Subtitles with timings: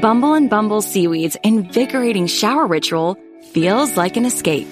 [0.00, 3.16] Bumble and Bumble Seaweed's invigorating shower ritual
[3.52, 4.68] feels like an escape.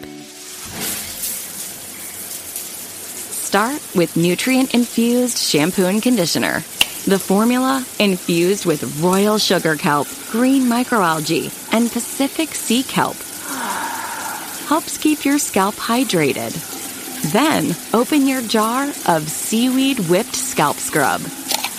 [3.34, 6.60] Start with nutrient infused shampoo and conditioner.
[7.06, 13.16] The formula infused with royal sugar kelp, green microalgae, and Pacific sea kelp
[14.68, 16.52] helps keep your scalp hydrated.
[17.32, 21.20] Then open your jar of seaweed whipped scalp scrub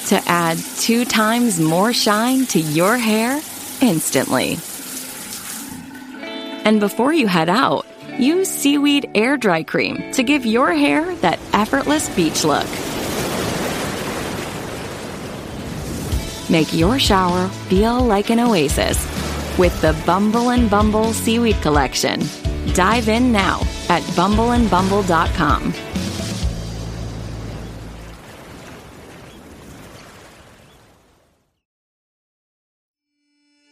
[0.09, 3.41] to add two times more shine to your hair
[3.81, 4.57] instantly.
[6.65, 7.85] And before you head out,
[8.17, 12.67] use Seaweed Air Dry Cream to give your hair that effortless beach look.
[16.49, 18.97] Make your shower feel like an oasis
[19.57, 22.21] with the Bumble and Bumble Seaweed Collection.
[22.73, 25.86] Dive in now at bumbleandbumble.com.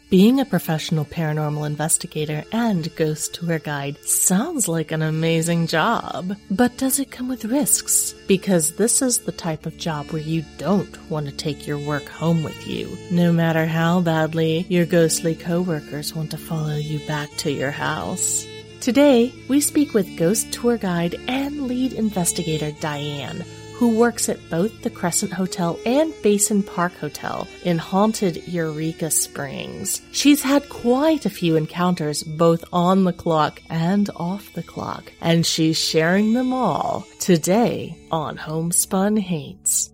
[0.08, 6.38] Being a professional paranormal investigator and ghost tour guide sounds like an amazing job.
[6.52, 8.14] But does it come with risks?
[8.28, 12.08] Because this is the type of job where you don't want to take your work
[12.08, 17.32] home with you, no matter how badly your ghostly coworkers want to follow you back
[17.38, 18.46] to your house.
[18.82, 23.44] Today, we speak with ghost tour guide and lead investigator Diane
[23.78, 30.02] who works at both the Crescent Hotel and Basin Park Hotel in haunted Eureka Springs.
[30.14, 35.46] She's had quite a few encounters both on the clock and off the clock, and
[35.46, 39.92] she's sharing them all today on Homespun Haints.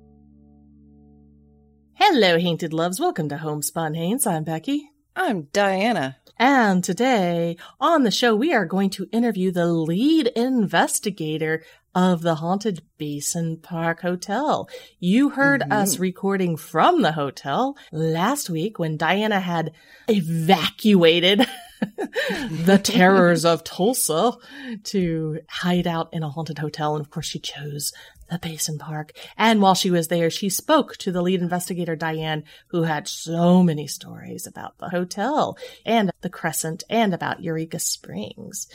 [1.93, 2.99] Hello, Hainted Loves.
[2.99, 4.27] Welcome to Homespun Haints.
[4.27, 4.91] I'm Becky.
[5.15, 6.17] I'm Diana.
[6.37, 11.63] And today on the show, we are going to interview the lead investigator
[11.93, 14.69] of the Haunted Basin Park Hotel.
[14.99, 15.71] You heard mm-hmm.
[15.71, 19.73] us recording from the hotel last week when Diana had
[20.07, 21.45] evacuated
[21.79, 24.33] the terrors of Tulsa
[24.85, 26.95] to hide out in a haunted hotel.
[26.95, 27.91] And of course, she chose
[28.31, 29.11] the Basin Park.
[29.37, 33.61] And while she was there, she spoke to the lead investigator, Diane, who had so
[33.61, 38.67] many stories about the hotel and the Crescent and about Eureka Springs.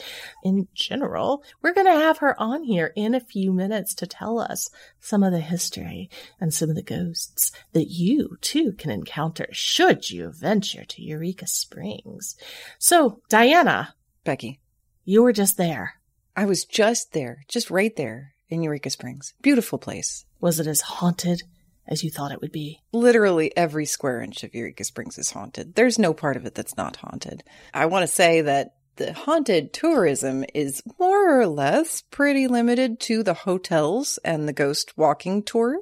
[0.43, 4.39] In general, we're going to have her on here in a few minutes to tell
[4.39, 4.69] us
[4.99, 10.11] some of the history and some of the ghosts that you too can encounter should
[10.11, 12.35] you venture to Eureka Springs.
[12.77, 13.95] So, Diana.
[14.23, 14.59] Becky.
[15.03, 15.95] You were just there.
[16.35, 19.33] I was just there, just right there in Eureka Springs.
[19.41, 20.25] Beautiful place.
[20.39, 21.43] Was it as haunted
[21.87, 22.81] as you thought it would be?
[22.91, 25.75] Literally every square inch of Eureka Springs is haunted.
[25.75, 27.43] There's no part of it that's not haunted.
[27.73, 33.21] I want to say that the haunted tourism is more or less pretty limited to
[33.21, 35.79] the hotels and the ghost walking tour.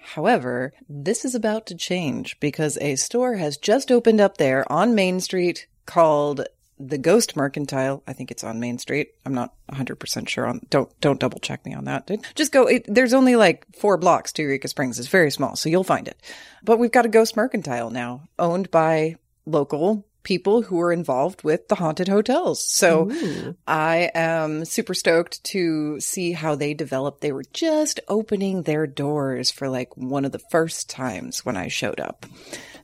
[0.00, 4.94] However, this is about to change because a store has just opened up there on
[4.94, 6.46] Main Street called
[6.78, 8.02] the Ghost Mercantile.
[8.06, 9.14] I think it's on Main Street.
[9.24, 12.10] I'm not 100% sure on, don't, don't double check me on that.
[12.34, 14.98] Just go, it, there's only like four blocks to Eureka Springs.
[14.98, 16.20] It's very small, so you'll find it.
[16.62, 21.68] But we've got a Ghost Mercantile now owned by local people who are involved with
[21.68, 22.64] the haunted hotels.
[22.64, 23.56] So Ooh.
[23.66, 27.20] I am super stoked to see how they develop.
[27.20, 31.68] They were just opening their doors for like one of the first times when I
[31.68, 32.26] showed up.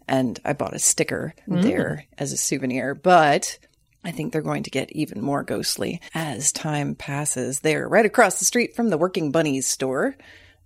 [0.07, 1.63] And I bought a sticker mm.
[1.63, 3.59] there as a souvenir, but
[4.05, 7.61] I think they're going to get even more ghostly as time passes.
[7.61, 10.17] They're right across the street from the Working Bunnies store.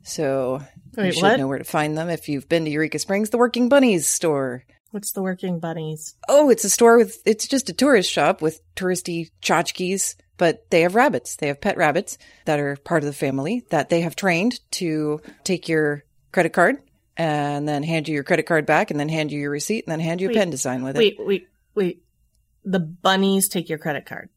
[0.03, 0.63] So
[0.97, 1.39] Wait, you should what?
[1.39, 4.65] know where to find them if you've been to Eureka Springs, the Working Bunnies store.
[4.93, 6.15] What's the Working Bunnies?
[6.29, 10.83] Oh, it's a store with, it's just a tourist shop with touristy tchotchkes, but they
[10.83, 11.35] have rabbits.
[11.37, 15.21] They have pet rabbits that are part of the family that they have trained to
[15.43, 16.77] take your credit card
[17.17, 19.91] and then hand you your credit card back and then hand you your receipt and
[19.91, 20.99] then hand you wait, a pen to sign with it.
[20.99, 22.04] Wait, wait, wait
[22.65, 24.31] the bunnies take your credit card.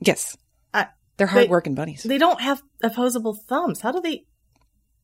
[0.00, 0.36] Yes.
[0.72, 0.84] Uh,
[1.16, 2.02] They're hardworking bunnies.
[2.02, 3.80] They don't have opposable thumbs.
[3.80, 4.26] How do they?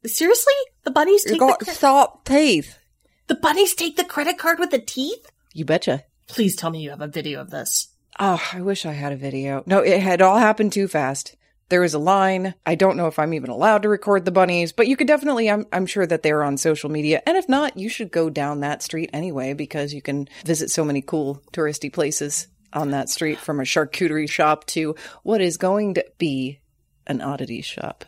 [0.07, 0.55] Seriously?
[0.85, 2.79] The bunnies take got the cre- teeth.
[3.27, 5.27] The bunnies take the credit card with the teeth?
[5.53, 6.05] You betcha.
[6.29, 7.89] Please tell me you have a video of this.
[8.19, 9.63] Oh, I wish I had a video.
[9.67, 11.37] No, it had all happened too fast.
[11.69, 12.55] There is a line.
[12.65, 15.51] I don't know if I'm even allowed to record the bunnies, but you could definitely,
[15.51, 17.23] I'm, I'm sure that they're on social media.
[17.27, 20.85] And if not, you should go down that street anyway because you can visit so
[20.85, 25.94] many cool touristy places on that street from a charcuterie shop to what is going
[25.94, 26.61] to be
[27.06, 28.05] an oddity shop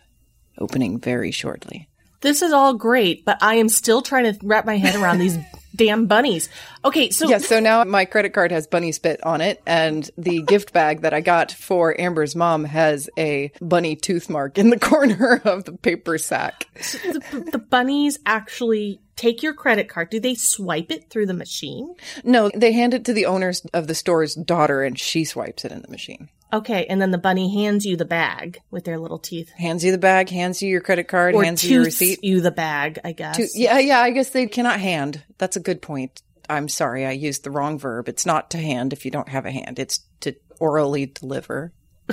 [0.59, 1.89] opening very shortly.
[2.21, 5.39] This is all great, but I am still trying to wrap my head around these
[5.75, 6.51] damn bunnies.
[6.85, 10.43] Okay, so Yes, so now my credit card has bunny spit on it, and the
[10.43, 14.79] gift bag that I got for Amber's mom has a bunny tooth mark in the
[14.79, 16.67] corner of the paper sack.
[16.75, 20.11] the, the bunnies actually take your credit card.
[20.11, 21.95] Do they swipe it through the machine?
[22.25, 25.73] No, they hand it to the owners of the store's daughter, and she swipes it
[25.73, 26.29] in the machine.
[26.53, 29.51] Okay, and then the bunny hands you the bag with their little teeth.
[29.51, 32.19] Hands you the bag, hands you your credit card, Or hands you your receipt.
[32.25, 33.37] you the bag, I guess.
[33.37, 35.23] To- yeah, yeah, I guess they cannot hand.
[35.39, 36.23] That's a good point.
[36.49, 38.09] I'm sorry, I used the wrong verb.
[38.09, 39.79] It's not to hand if you don't have a hand.
[39.79, 41.73] It's to orally deliver.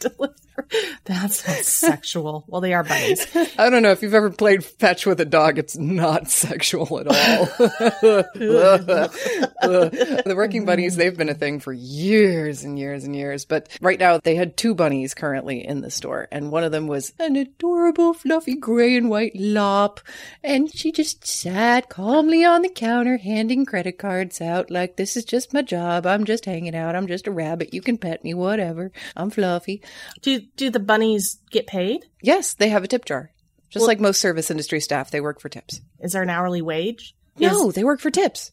[0.00, 0.34] Deliver.
[1.06, 2.44] That sounds sexual.
[2.48, 3.26] Well, they are bunnies.
[3.58, 5.56] I don't know if you've ever played fetch with a dog.
[5.56, 7.46] It's not sexual at all.
[9.62, 13.44] the working bunnies, they've been a thing for years and years and years.
[13.44, 16.88] But right now, they had two bunnies currently in the store, and one of them
[16.88, 20.00] was an adorable, fluffy gray and white lop.
[20.42, 25.24] And she just sat calmly on the counter, handing credit cards out like, This is
[25.24, 26.04] just my job.
[26.04, 26.96] I'm just hanging out.
[26.96, 27.72] I'm just a rabbit.
[27.72, 28.90] You can pet me, whatever.
[29.14, 29.82] I'm fluffy.
[30.20, 32.06] Do do the bunnies get paid?
[32.22, 33.30] Yes, they have a tip jar.
[33.70, 35.80] Just like most service industry staff, they work for tips.
[36.00, 37.14] Is there an hourly wage?
[37.38, 38.52] No, Is- they work for tips.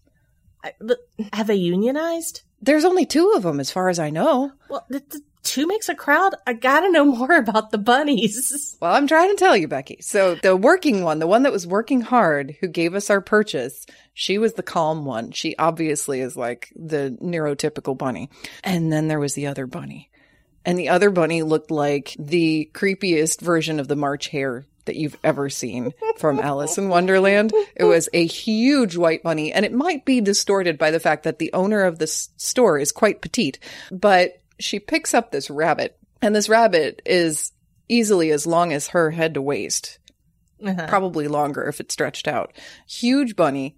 [0.63, 0.97] I- but
[1.33, 2.41] have they unionized?
[2.61, 4.51] There's only two of them, as far as I know.
[4.69, 6.33] Well, the, the two makes a crowd.
[6.47, 8.77] I gotta know more about the bunnies.
[8.81, 9.99] Well, I'm trying to tell you, Becky.
[10.01, 13.85] So the working one, the one that was working hard, who gave us our purchase,
[14.13, 15.31] she was the calm one.
[15.31, 18.29] She obviously is like the neurotypical bunny.
[18.63, 20.09] And then there was the other bunny.
[20.65, 25.17] And the other bunny looked like the creepiest version of the March Hare that you've
[25.23, 27.53] ever seen from Alice in Wonderland.
[27.75, 31.39] It was a huge white bunny, and it might be distorted by the fact that
[31.39, 33.59] the owner of the store is quite petite,
[33.91, 37.51] but she picks up this rabbit, and this rabbit is
[37.89, 39.99] easily as long as her head to waist
[40.65, 40.85] Uh-huh.
[40.87, 42.53] probably longer if it stretched out.
[42.87, 43.75] Huge bunny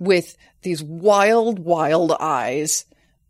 [0.00, 2.84] with these wild, wild eyes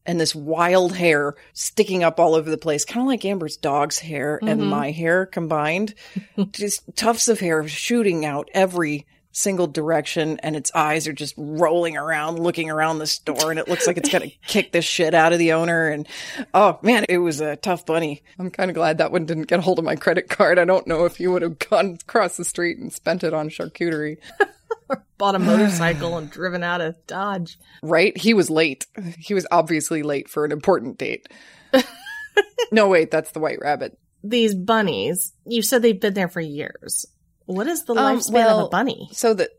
[0.08, 3.99] and this wild hair sticking up all over the place, kind of like Amber's dog's
[3.99, 4.70] hair and mm-hmm.
[4.70, 5.94] my hair combined.
[6.52, 11.96] just tufts of hair shooting out every single direction and its eyes are just rolling
[11.96, 15.12] around looking around the store and it looks like it's going to kick the shit
[15.14, 16.08] out of the owner and
[16.54, 18.22] oh man it was a tough bunny.
[18.38, 20.58] I'm kind of glad that one didn't get a hold of my credit card.
[20.58, 23.50] I don't know if you would have gone across the street and spent it on
[23.50, 24.16] charcuterie
[25.19, 27.58] Bought a motorcycle and driven out of Dodge.
[27.82, 28.87] right he was late
[29.19, 31.29] he was obviously late for an important date
[32.73, 37.06] no wait that's the white rabbit These bunnies, you said they've been there for years.
[37.46, 39.08] What is the Um, lifespan of a bunny?
[39.12, 39.50] So that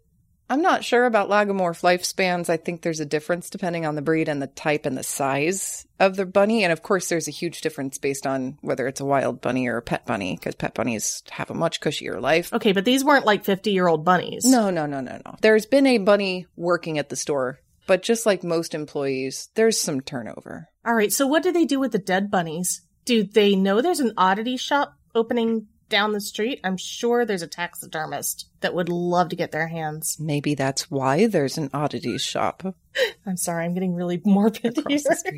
[0.50, 2.50] I'm not sure about lagomorph lifespans.
[2.50, 5.86] I think there's a difference depending on the breed and the type and the size
[6.00, 6.64] of the bunny.
[6.64, 9.78] And of course, there's a huge difference based on whether it's a wild bunny or
[9.78, 12.52] a pet bunny, because pet bunnies have a much cushier life.
[12.52, 14.44] Okay, but these weren't like 50 year old bunnies.
[14.46, 15.36] No, no, no, no, no.
[15.42, 20.02] There's been a bunny working at the store, but just like most employees, there's some
[20.02, 20.68] turnover.
[20.84, 22.82] All right, so what do they do with the dead bunnies?
[23.06, 26.60] Do they know there's an oddity shop opening down the street?
[26.64, 30.18] I'm sure there's a taxidermist that would love to get their hands.
[30.20, 32.64] Maybe that's why there's an oddities shop.
[33.26, 35.24] I'm sorry, I'm getting really morbid Across.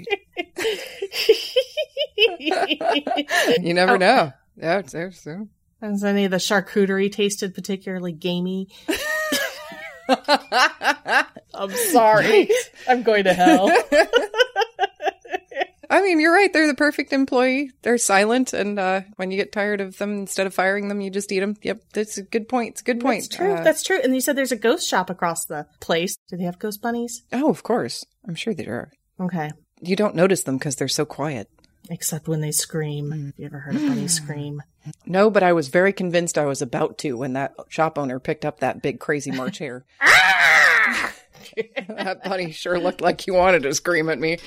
[3.59, 3.97] You never Oh.
[3.97, 4.33] know.
[4.57, 5.47] Yeah, it's there's so.
[5.81, 8.67] Has any of the charcuterie tasted particularly gamey?
[11.53, 12.49] I'm sorry.
[12.87, 13.71] I'm going to hell.
[15.91, 16.51] I mean, you're right.
[16.51, 17.71] They're the perfect employee.
[17.81, 21.11] They're silent, and uh, when you get tired of them, instead of firing them, you
[21.11, 21.57] just eat them.
[21.61, 22.69] Yep, that's a good point.
[22.71, 23.23] It's a good point.
[23.23, 23.53] That's true.
[23.53, 23.99] Uh, That's true.
[24.01, 26.15] And you said there's a ghost shop across the place.
[26.29, 27.23] Do they have ghost bunnies?
[27.33, 28.05] oh, of course.
[28.27, 28.91] I'm sure they are.
[29.19, 29.51] Okay.
[29.81, 31.49] You don't notice them because they're so quiet.
[31.89, 33.11] Except when they scream.
[33.11, 34.61] Have you ever heard a bunny scream?
[35.05, 38.45] No, but I was very convinced I was about to when that shop owner picked
[38.45, 39.83] up that big crazy March hare.
[41.87, 44.37] that bunny sure looked like he wanted to scream at me.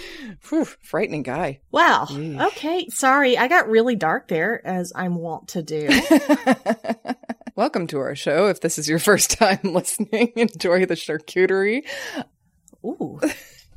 [0.48, 1.60] Whew, frightening guy.
[1.70, 2.06] Wow.
[2.10, 2.86] Okay.
[2.88, 3.36] Sorry.
[3.36, 5.88] I got really dark there, as I'm wont to do.
[7.56, 8.48] Welcome to our show.
[8.48, 11.82] If this is your first time listening, enjoy the charcuterie.
[12.84, 13.20] Ooh.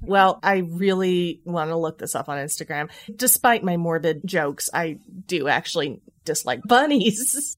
[0.01, 2.89] Well, I really want to look this up on Instagram.
[3.15, 7.57] Despite my morbid jokes, I do actually dislike bunnies.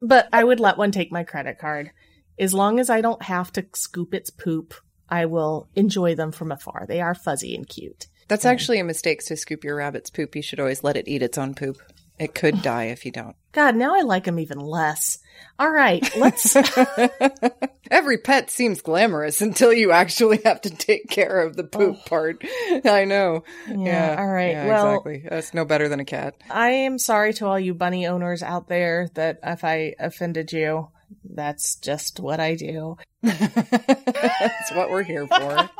[0.00, 1.90] but I would let one take my credit card.
[2.42, 4.74] As long as I don't have to scoop its poop,
[5.08, 6.86] I will enjoy them from afar.
[6.88, 8.08] They are fuzzy and cute.
[8.26, 10.34] That's actually a mistake to scoop your rabbit's poop.
[10.34, 11.78] You should always let it eat its own poop.
[12.18, 13.36] It could die if you don't.
[13.52, 15.18] God, now I like them even less.
[15.58, 16.56] All right, let's.
[17.90, 22.08] Every pet seems glamorous until you actually have to take care of the poop Oh.
[22.08, 22.42] part.
[22.84, 23.44] I know.
[23.68, 25.24] Yeah, all right, Yeah, well- exactly.
[25.28, 26.34] That's no better than a cat.
[26.50, 30.88] I am sorry to all you bunny owners out there that if I offended you,
[31.24, 32.96] that's just what I do.
[33.22, 35.70] That's what we're here for.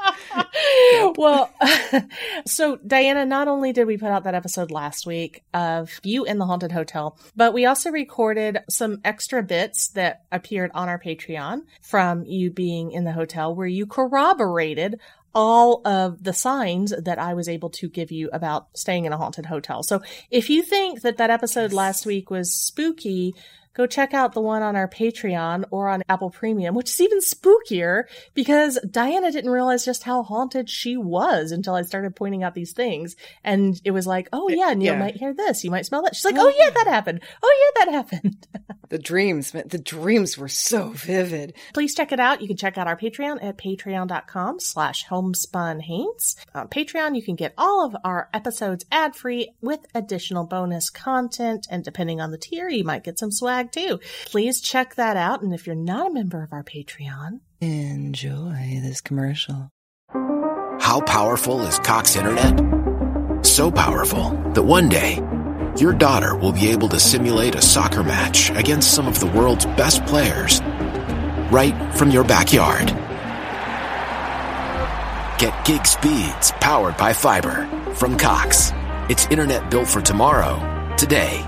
[1.17, 1.51] well,
[2.47, 6.39] so Diana, not only did we put out that episode last week of you in
[6.39, 11.63] the haunted hotel, but we also recorded some extra bits that appeared on our Patreon
[11.81, 15.01] from you being in the hotel where you corroborated
[15.35, 19.17] all of the signs that I was able to give you about staying in a
[19.17, 19.83] haunted hotel.
[19.83, 23.35] So if you think that that episode last week was spooky,
[23.75, 27.19] go check out the one on our Patreon or on Apple Premium, which is even
[27.19, 32.55] spookier because Diana didn't realize just how haunted she was until I started pointing out
[32.55, 33.17] these things.
[33.45, 34.99] And it was like, oh eh, yeah, and you Yeah.
[34.99, 36.15] might hear this, you might smell that.
[36.17, 37.21] She's like, oh, oh yeah, that happened.
[37.43, 38.47] Oh yeah, that happened.
[38.89, 41.55] The dreams, man, the dreams were so vivid.
[41.73, 42.43] Please check it out.
[42.43, 46.37] You can check out our Patreon at patreon.com slash homespunhaints.
[46.55, 51.67] On Patreon, you can get all of our episodes ad free with additional bonus content.
[51.71, 54.01] And depending on the tier, you might get some swag too.
[54.27, 55.43] Please check that out.
[55.43, 59.71] And if you're not a member of our Patreon, Enjoy this commercial.
[60.81, 63.47] How powerful is Cox Internet?
[63.47, 65.23] So powerful that one day,
[65.79, 69.65] your daughter will be able to simulate a soccer match against some of the world's
[69.65, 70.61] best players
[71.53, 72.89] right from your backyard.
[75.39, 78.73] Get gig speeds powered by fiber from Cox.
[79.09, 81.45] It's internet built for tomorrow, today.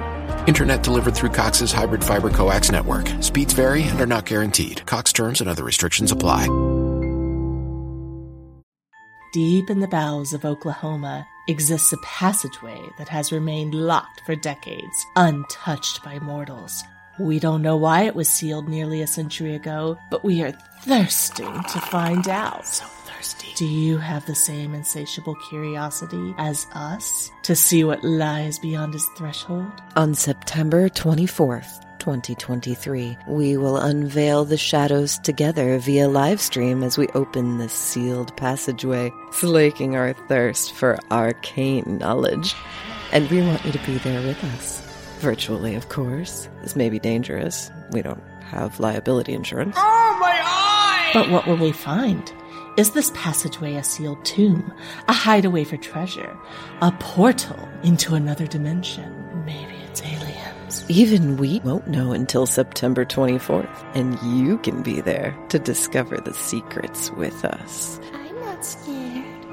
[0.47, 3.09] Internet delivered through Cox's hybrid fiber coax network.
[3.21, 4.85] Speeds vary and are not guaranteed.
[4.87, 6.47] Cox terms and other restrictions apply.
[9.33, 15.07] Deep in the bowels of Oklahoma exists a passageway that has remained locked for decades,
[15.17, 16.85] untouched by mortals.
[17.19, 20.53] We don't know why it was sealed nearly a century ago, but we are
[20.83, 22.67] thirsting to find out.
[22.67, 23.53] So thirsty.
[23.57, 29.07] Do you have the same insatiable curiosity as us to see what lies beyond his
[29.17, 29.71] threshold?
[29.95, 37.07] On September 24th, 2023, we will unveil the shadows together via live stream as we
[37.15, 42.55] open this sealed passageway, slaking our thirst for arcane knowledge.
[43.13, 44.84] And we want you to be there with us.
[45.25, 46.51] Virtually, of course.
[46.61, 47.71] This may be dangerous.
[47.93, 49.75] We don't have liability insurance.
[49.79, 51.11] Oh, my eye!
[51.15, 52.31] But what will we find?
[52.77, 54.71] Is this passageway a sealed tomb,
[55.09, 56.37] a hideaway for treasure,
[56.83, 59.11] a portal into another dimension?
[59.47, 60.85] Maybe it's aliens.
[60.91, 66.35] Even we won't know until September 24th, and you can be there to discover the
[66.35, 67.99] secrets with us.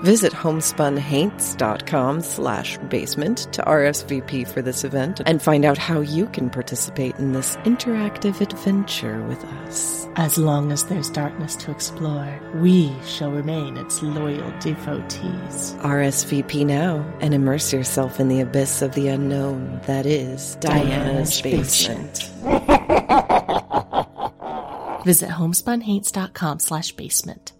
[0.02, 0.32] I'm not scared.
[0.32, 6.50] Visit homespunhaints.com slash basement to RSVP for this event and find out how you can
[6.50, 10.08] participate in this interactive adventure with us.
[10.16, 15.76] As long as there's darkness to explore, we shall remain its loyal devotees.
[15.80, 21.42] RSVP now and immerse yourself in the abyss of the unknown that is Diana's, Diana's
[21.42, 22.30] basement.
[25.06, 27.54] Visit homespunhaints.com slash basement.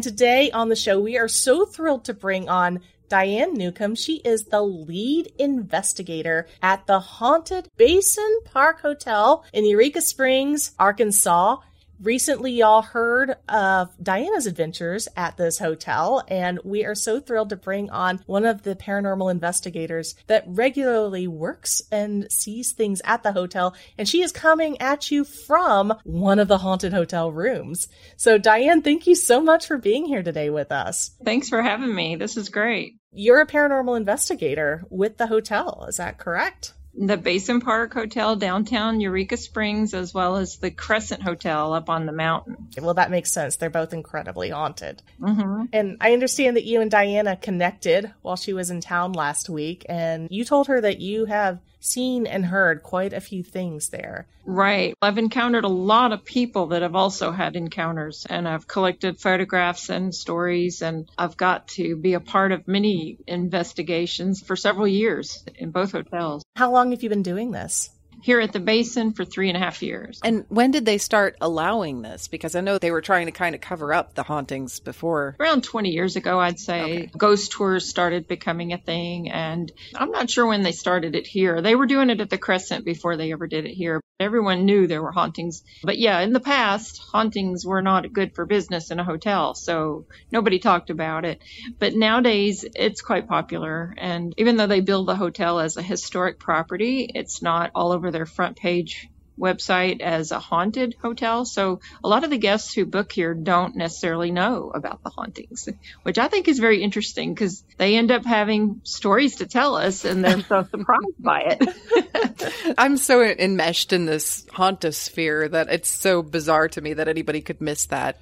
[0.00, 3.96] Today on the show, we are so thrilled to bring on Diane Newcomb.
[3.96, 11.56] She is the lead investigator at the Haunted Basin Park Hotel in Eureka Springs, Arkansas.
[12.00, 17.56] Recently, y'all heard of Diana's adventures at this hotel, and we are so thrilled to
[17.56, 23.32] bring on one of the paranormal investigators that regularly works and sees things at the
[23.32, 23.74] hotel.
[23.98, 27.88] And she is coming at you from one of the haunted hotel rooms.
[28.16, 31.10] So, Diane, thank you so much for being here today with us.
[31.24, 32.14] Thanks for having me.
[32.14, 32.94] This is great.
[33.10, 36.74] You're a paranormal investigator with the hotel, is that correct?
[37.00, 42.06] The Basin Park Hotel downtown Eureka Springs, as well as the Crescent Hotel up on
[42.06, 42.68] the mountain.
[42.80, 43.56] Well, that makes sense.
[43.56, 45.00] They're both incredibly haunted.
[45.22, 49.48] hmm And I understand that you and Diana connected while she was in town last
[49.48, 53.88] week, and you told her that you have seen and heard quite a few things
[53.88, 54.26] there.
[54.44, 54.94] Right.
[55.02, 59.90] I've encountered a lot of people that have also had encounters, and I've collected photographs
[59.90, 65.44] and stories, and I've got to be a part of many investigations for several years
[65.56, 66.42] in both hotels.
[66.56, 67.90] How long have you been doing this?
[68.22, 70.20] Here at the Basin for three and a half years.
[70.24, 72.28] And when did they start allowing this?
[72.28, 75.36] Because I know they were trying to kind of cover up the hauntings before.
[75.38, 79.30] around 20 years ago, I'd say, ghost tours started becoming a thing.
[79.30, 81.62] And I'm not sure when they started it here.
[81.62, 84.00] They were doing it at the Crescent before they ever did it here.
[84.20, 85.62] Everyone knew there were hauntings.
[85.84, 90.06] But yeah, in the past, hauntings were not good for business in a hotel, so
[90.32, 91.40] nobody talked about it.
[91.78, 93.94] But nowadays, it's quite popular.
[93.96, 98.10] And even though they build the hotel as a historic property, it's not all over
[98.10, 99.08] their front page
[99.38, 101.44] website as a haunted hotel.
[101.44, 105.68] So a lot of the guests who book here don't necessarily know about the hauntings,
[106.02, 110.04] which I think is very interesting because they end up having stories to tell us
[110.04, 112.74] and they're so surprised by it.
[112.78, 117.60] I'm so enmeshed in this hauntosphere that it's so bizarre to me that anybody could
[117.60, 118.18] miss that.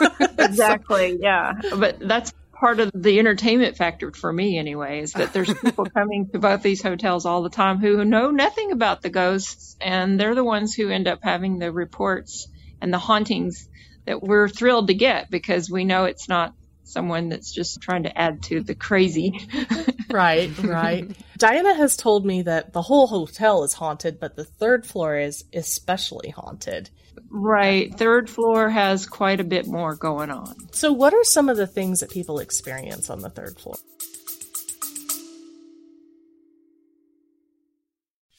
[0.38, 1.18] exactly.
[1.20, 1.52] Yeah.
[1.76, 6.28] But that's part of the entertainment factor for me anyway is that there's people coming
[6.30, 10.34] to both these hotels all the time who know nothing about the ghosts and they're
[10.34, 12.48] the ones who end up having the reports
[12.80, 13.68] and the hauntings
[14.06, 18.18] that we're thrilled to get because we know it's not someone that's just trying to
[18.18, 19.48] add to the crazy.
[20.10, 21.10] right, right.
[21.38, 25.44] Diana has told me that the whole hotel is haunted, but the third floor is
[25.52, 26.90] especially haunted.
[27.36, 27.92] Right.
[27.92, 30.54] Third floor has quite a bit more going on.
[30.70, 33.74] So, what are some of the things that people experience on the third floor?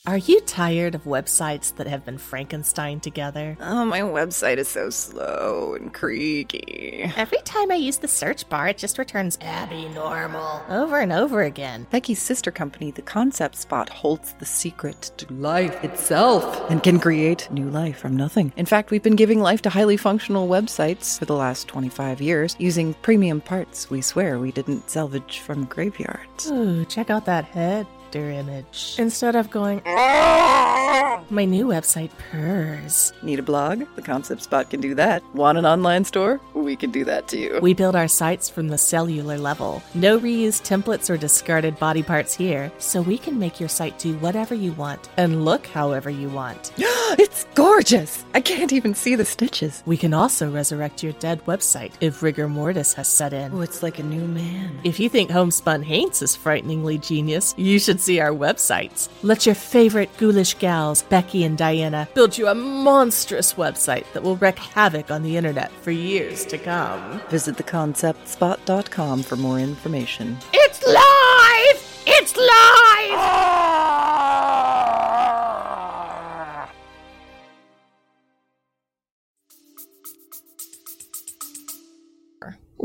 [0.07, 3.57] Are you tired of websites that have been Frankenstein together?
[3.59, 7.11] Oh, my website is so slow and creaky.
[7.17, 11.41] Every time I use the search bar, it just returns Abby normal over and over
[11.41, 11.87] again.
[11.89, 17.49] Becky's sister company, the Concept Spot, holds the secret to life itself and can create
[17.49, 18.53] new life from nothing.
[18.57, 22.55] In fact, we've been giving life to highly functional websites for the last 25 years
[22.59, 26.51] using premium parts we swear we didn't salvage from graveyards.
[26.51, 28.95] Ooh, check out that head image.
[28.97, 33.13] Instead of going, my new website purrs.
[33.21, 33.83] Need a blog?
[33.95, 35.23] The Concept Spot can do that.
[35.33, 36.39] Want an online store?
[36.53, 37.59] We can do that too.
[37.61, 39.81] We build our sites from the cellular level.
[39.93, 44.15] No reused templates or discarded body parts here, so we can make your site do
[44.17, 46.71] whatever you want and look however you want.
[46.77, 48.25] it's gorgeous!
[48.33, 49.83] I can't even see the stitches.
[49.85, 53.53] We can also resurrect your dead website if rigor mortis has set in.
[53.53, 54.79] Oh, it's like a new man.
[54.83, 59.09] If you think Homespun Haints is frighteningly genius, you should see our websites.
[59.23, 64.37] Let your favorite ghoulish gals, Becky and Diana, build you a monstrous website that will
[64.37, 67.19] wreak havoc on the internet for years to come.
[67.29, 70.37] Visit theconceptspot.com for more information.
[70.53, 72.03] It's live!
[72.07, 73.17] It's live!
[73.17, 74.54] Ah!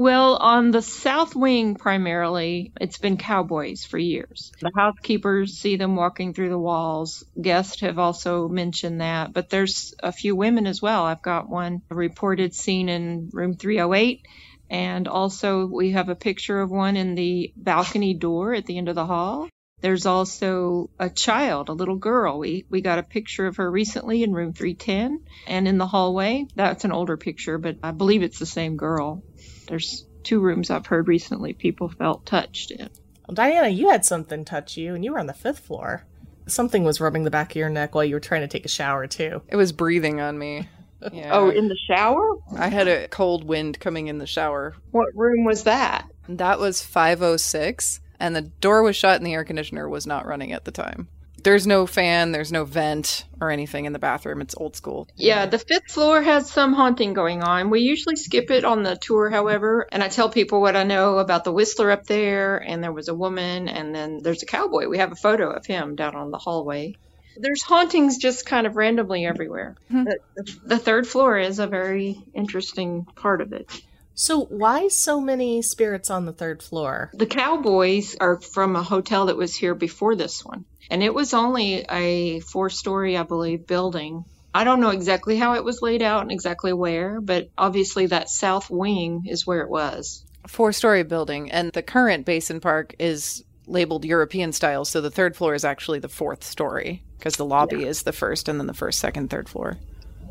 [0.01, 4.51] Well, on the south wing primarily, it's been cowboys for years.
[4.59, 7.23] The housekeepers see them walking through the walls.
[7.39, 11.05] Guests have also mentioned that, but there's a few women as well.
[11.05, 14.25] I've got one reported seen in room 308.
[14.71, 18.89] And also, we have a picture of one in the balcony door at the end
[18.89, 19.51] of the hall.
[19.81, 22.39] There's also a child, a little girl.
[22.39, 26.47] We we got a picture of her recently in room 310 and in the hallway.
[26.55, 29.23] That's an older picture, but I believe it's the same girl.
[29.67, 32.91] There's two rooms I've heard recently people felt touched in.
[33.27, 36.05] Well, Diana, you had something touch you, and you were on the fifth floor.
[36.47, 38.69] Something was rubbing the back of your neck while you were trying to take a
[38.69, 39.43] shower, too.
[39.49, 40.69] It was breathing on me.
[41.13, 41.31] Yeah.
[41.33, 42.37] Oh, in the shower?
[42.55, 44.75] I had a cold wind coming in the shower.
[44.91, 46.07] What room was that?
[46.29, 50.53] That was 506, and the door was shut and the air conditioner was not running
[50.53, 51.09] at the time.
[51.43, 54.43] There's no fan, there's no vent or anything in the bathroom.
[54.43, 55.09] It's old school.
[55.17, 57.71] Yeah, the fifth floor has some haunting going on.
[57.71, 61.17] We usually skip it on the tour, however, and I tell people what I know
[61.17, 64.87] about the Whistler up there, and there was a woman, and then there's a cowboy.
[64.89, 66.97] We have a photo of him down on the hallway.
[67.37, 69.77] There's hauntings just kind of randomly everywhere.
[69.91, 70.05] Mm-hmm.
[70.05, 73.81] The, the third floor is a very interesting part of it.
[74.15, 77.11] So, why so many spirits on the third floor?
[77.15, 80.65] The Cowboys are from a hotel that was here before this one.
[80.91, 84.25] And it was only a four story, I believe, building.
[84.53, 88.29] I don't know exactly how it was laid out and exactly where, but obviously that
[88.29, 90.25] south wing is where it was.
[90.49, 91.53] Four story building.
[91.53, 94.85] And the current Basin Park is labeled European style.
[94.85, 97.87] So the third floor is actually the fourth story because the lobby yeah.
[97.87, 99.79] is the first and then the first, second, third floor.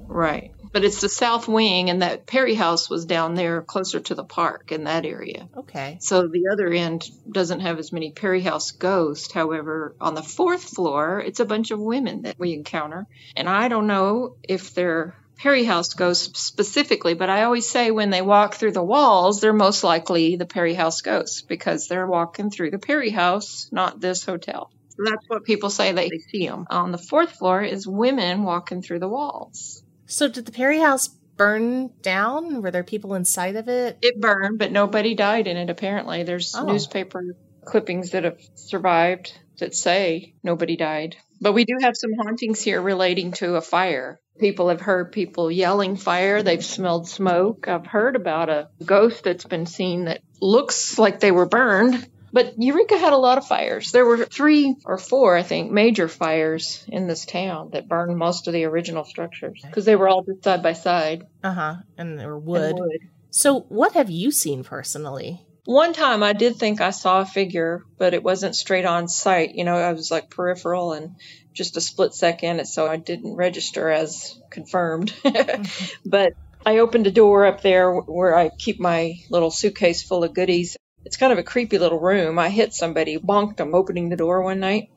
[0.09, 0.51] Right.
[0.71, 4.23] But it's the south wing, and that Perry House was down there closer to the
[4.23, 5.47] park in that area.
[5.55, 5.97] Okay.
[6.01, 9.31] So the other end doesn't have as many Perry House ghosts.
[9.31, 13.07] However, on the fourth floor, it's a bunch of women that we encounter.
[13.35, 18.09] And I don't know if they're Perry House ghosts specifically, but I always say when
[18.09, 22.49] they walk through the walls, they're most likely the Perry House ghosts because they're walking
[22.49, 24.69] through the Perry House, not this hotel.
[24.97, 26.67] That's what people say they see them.
[26.69, 29.81] On the fourth floor is women walking through the walls.
[30.09, 32.63] So did the Perry House burn down?
[32.63, 33.99] Were there people inside of it?
[34.01, 36.23] It burned, but nobody died in it apparently.
[36.23, 36.65] There's oh.
[36.65, 37.23] newspaper
[37.63, 41.15] clippings that have survived that say nobody died.
[41.39, 44.19] But we do have some hauntings here relating to a fire.
[44.39, 46.41] People have heard people yelling fire.
[46.41, 47.67] They've smelled smoke.
[47.67, 52.09] I've heard about a ghost that's been seen that looks like they were burned.
[52.31, 53.91] But Eureka had a lot of fires.
[53.91, 58.47] There were three or four, I think, major fires in this town that burned most
[58.47, 61.25] of the original structures because they were all just side by side.
[61.43, 61.75] Uh huh.
[61.97, 62.75] And they were wood.
[62.77, 62.99] wood.
[63.31, 65.45] So, what have you seen personally?
[65.65, 69.53] One time I did think I saw a figure, but it wasn't straight on sight.
[69.53, 71.15] You know, I was like peripheral and
[71.53, 75.13] just a split second, so I didn't register as confirmed.
[76.05, 76.33] but
[76.65, 80.75] I opened a door up there where I keep my little suitcase full of goodies.
[81.05, 82.37] It's kind of a creepy little room.
[82.37, 84.89] I hit somebody, bonked them opening the door one night.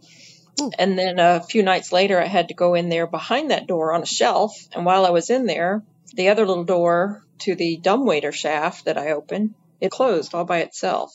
[0.78, 3.92] And then a few nights later, I had to go in there behind that door
[3.94, 4.54] on a shelf.
[4.74, 5.82] And while I was in there,
[6.14, 10.58] the other little door to the dumbwaiter shaft that I opened, it closed all by
[10.58, 11.12] itself.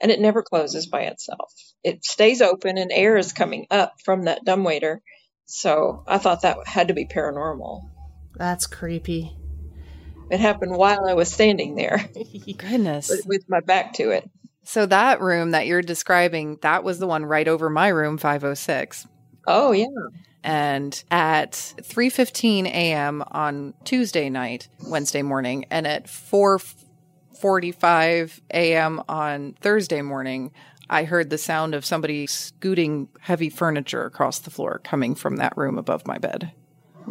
[0.00, 1.52] And it never closes by itself.
[1.82, 5.00] It stays open and air is coming up from that dumbwaiter.
[5.46, 7.82] So I thought that had to be paranormal.
[8.36, 9.36] That's creepy.
[10.30, 12.08] It happened while I was standing there
[12.56, 13.08] Goodness.
[13.08, 14.28] with- with my back to it.
[14.66, 19.06] So that room that you're describing, that was the one right over my room 506.
[19.46, 19.84] Oh, yeah.
[20.42, 23.22] and at 3:15 a.m.
[23.30, 29.02] on Tuesday night, Wednesday morning, and at 4:45 a.m.
[29.08, 30.50] on Thursday morning,
[30.88, 35.56] I heard the sound of somebody scooting heavy furniture across the floor coming from that
[35.58, 36.52] room above my bed.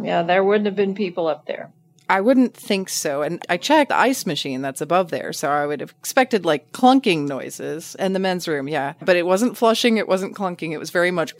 [0.02, 1.70] Yeah, there wouldn't have been people up there.
[2.08, 3.22] I wouldn't think so.
[3.22, 5.32] And I checked the ice machine that's above there.
[5.32, 8.68] So I would have expected like clunking noises in the men's room.
[8.68, 8.94] Yeah.
[9.00, 9.96] But it wasn't flushing.
[9.96, 10.72] It wasn't clunking.
[10.72, 11.34] It was very much,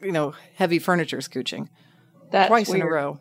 [0.00, 1.68] you know, heavy furniture scooching
[2.30, 3.18] That's twice in a row.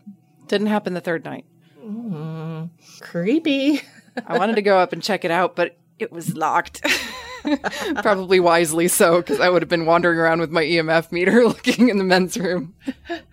[0.47, 1.45] Didn't happen the third night.
[1.84, 2.65] Mm-hmm.
[3.02, 3.82] Creepy.
[4.28, 6.86] I wanted to go up and check it out, but it was locked.
[8.01, 11.89] Probably wisely so, because I would have been wandering around with my EMF meter looking
[11.89, 12.75] in the men's room.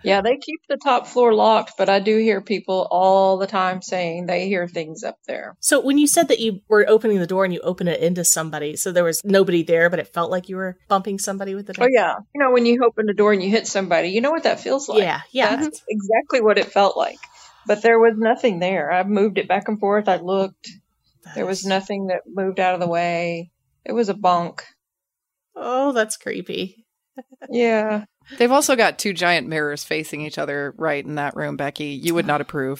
[0.03, 3.81] Yeah, they keep the top floor locked, but I do hear people all the time
[3.81, 5.55] saying they hear things up there.
[5.59, 8.23] So, when you said that you were opening the door and you open it into
[8.23, 11.67] somebody, so there was nobody there, but it felt like you were bumping somebody with
[11.67, 11.85] the door?
[11.85, 14.31] Oh yeah, you know when you open the door and you hit somebody, you know
[14.31, 14.99] what that feels like.
[14.99, 15.55] Yeah, yeah.
[15.55, 17.19] That's exactly what it felt like.
[17.65, 18.91] But there was nothing there.
[18.91, 20.07] I moved it back and forth.
[20.07, 20.69] I looked.
[21.35, 23.51] There was nothing that moved out of the way.
[23.85, 24.63] It was a bunk.
[25.55, 26.85] Oh, that's creepy.
[27.49, 28.05] Yeah.
[28.37, 31.87] They've also got two giant mirrors facing each other right in that room, Becky.
[31.87, 32.79] You would not approve.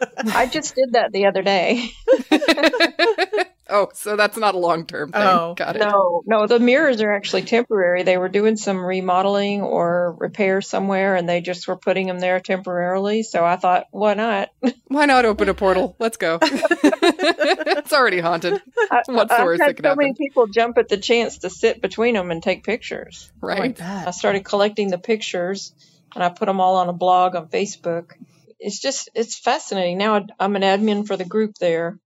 [0.34, 1.90] I just did that the other day.
[3.72, 5.22] oh, so that's not a long term thing.
[5.22, 5.80] Oh, got it.
[5.80, 8.02] No, no, the mirrors are actually temporary.
[8.02, 12.38] They were doing some remodeling or repair somewhere and they just were putting them there
[12.38, 13.22] temporarily.
[13.22, 14.50] So I thought, why not?
[14.86, 15.96] Why not open a portal?
[15.98, 16.38] Let's go.
[16.42, 18.60] it's already haunted.
[18.90, 21.38] I, What's the I've worst had that could so many people jump at the chance
[21.38, 23.32] to sit between them and take pictures.
[23.40, 23.76] Right?
[23.76, 24.08] bet.
[24.08, 25.72] I started collecting the pictures
[26.14, 28.12] and I put them all on a blog on Facebook.
[28.60, 29.96] It's just, it's fascinating.
[29.96, 31.98] Now I'm an admin for the group there.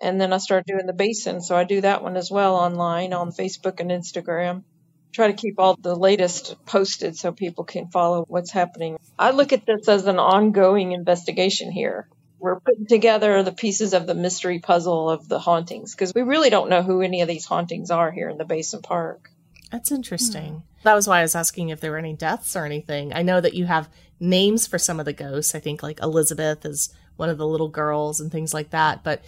[0.00, 1.40] And then I started doing the basin.
[1.40, 4.64] So I do that one as well online on Facebook and Instagram.
[5.12, 8.98] Try to keep all the latest posted so people can follow what's happening.
[9.18, 12.08] I look at this as an ongoing investigation here.
[12.40, 16.50] We're putting together the pieces of the mystery puzzle of the hauntings because we really
[16.50, 19.30] don't know who any of these hauntings are here in the Basin Park.
[19.70, 20.62] That's interesting.
[20.82, 23.14] That was why I was asking if there were any deaths or anything.
[23.14, 23.88] I know that you have
[24.20, 25.54] names for some of the ghosts.
[25.54, 29.22] I think like Elizabeth is one of the little girls and things like that, but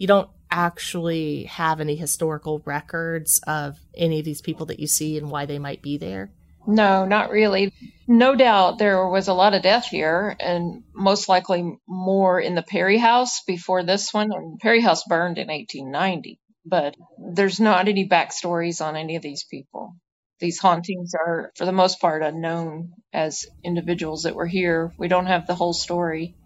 [0.00, 5.18] you don't actually have any historical records of any of these people that you see
[5.18, 6.30] and why they might be there.
[6.66, 7.74] No, not really.
[8.08, 12.62] No doubt there was a lot of death here, and most likely more in the
[12.62, 14.32] Perry House before this one.
[14.32, 16.96] And Perry House burned in 1890, but
[17.34, 19.96] there's not any backstories on any of these people.
[20.38, 24.94] These hauntings are, for the most part, unknown as individuals that were here.
[24.98, 26.36] We don't have the whole story.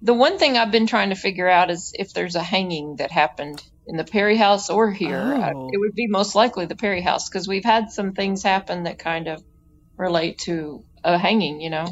[0.00, 3.10] The one thing I've been trying to figure out is if there's a hanging that
[3.10, 5.18] happened in the Perry House or here.
[5.18, 5.70] Oh.
[5.72, 8.98] It would be most likely the Perry House because we've had some things happen that
[8.98, 9.42] kind of
[9.96, 11.86] relate to a hanging, you know.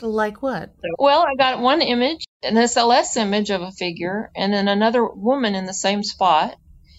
[0.00, 0.70] Like what?
[0.98, 5.54] Well, I got one image, an SLS image of a figure, and then another woman
[5.54, 6.54] in the same spot.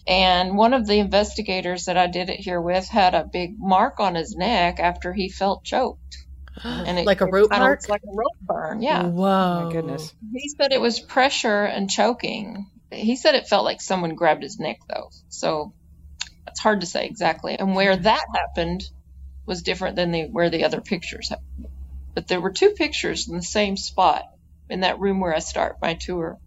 [0.08, 4.00] And one of the investigators that I did it here with had a big mark
[4.00, 6.18] on his neck after he felt choked.
[6.64, 7.88] And it, Like a rope kinda mark?
[7.90, 8.82] like a rope burn.
[8.82, 9.04] Yeah.
[9.04, 9.18] Mm-hmm.
[9.18, 9.60] Whoa.
[9.62, 10.14] Oh my goodness.
[10.34, 12.68] He said it was pressure and choking.
[12.92, 15.10] He said it felt like someone grabbed his neck, though.
[15.30, 15.74] So
[16.48, 17.58] it's hard to say exactly.
[17.58, 18.04] And where mm-hmm.
[18.04, 18.84] that happened
[19.46, 21.68] was different than the where the other pictures happened.
[22.14, 24.26] But there were two pictures in the same spot
[24.70, 26.38] in that room where I start my tour.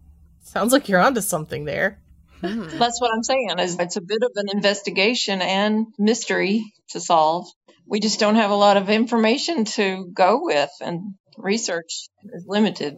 [0.41, 1.99] Sounds like you're onto something there.
[2.41, 2.67] Hmm.
[2.77, 3.59] That's what I'm saying.
[3.59, 7.47] Is it's a bit of an investigation and mystery to solve.
[7.85, 12.97] We just don't have a lot of information to go with, and research is limited.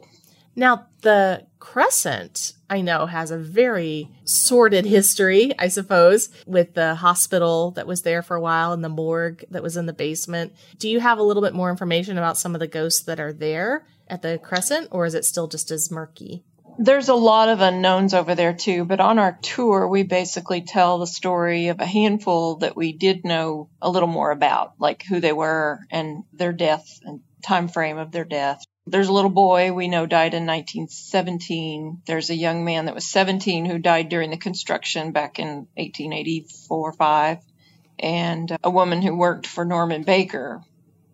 [0.55, 7.71] Now, the Crescent, I know, has a very sordid history, I suppose, with the hospital
[7.71, 10.53] that was there for a while and the morgue that was in the basement.
[10.77, 13.33] Do you have a little bit more information about some of the ghosts that are
[13.33, 16.45] there at the Crescent, or is it still just as murky?
[16.77, 20.99] There's a lot of unknowns over there too, but on our tour, we basically tell
[20.99, 25.21] the story of a handful that we did know a little more about, like who
[25.21, 28.61] they were and their death and time frame of their death.
[28.87, 32.01] There's a little boy we know died in 1917.
[32.05, 36.93] There's a young man that was 17 who died during the construction back in 1884
[36.93, 37.37] 5.
[37.97, 40.61] And a woman who worked for Norman Baker.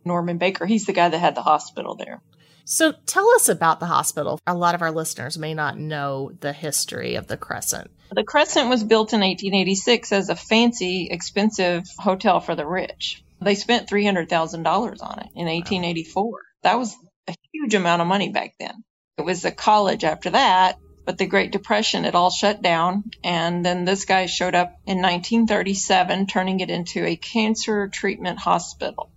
[0.04, 2.22] Norman Baker, he's the guy that had the hospital there.
[2.72, 4.40] So tell us about the hospital.
[4.48, 7.92] A lot of our listeners may not know the history of the Crescent.
[8.14, 13.26] The Crescent was built in 1886 as a fancy, expensive hotel for the rich.
[13.42, 16.40] They spent $300,000 on it in 1884.
[16.64, 16.96] That was
[17.28, 18.86] a huge amount of money back then.
[19.18, 23.04] It was a college after that, but the Great Depression, it all shut down.
[23.22, 29.11] And then this guy showed up in 1937, turning it into a cancer treatment hospital.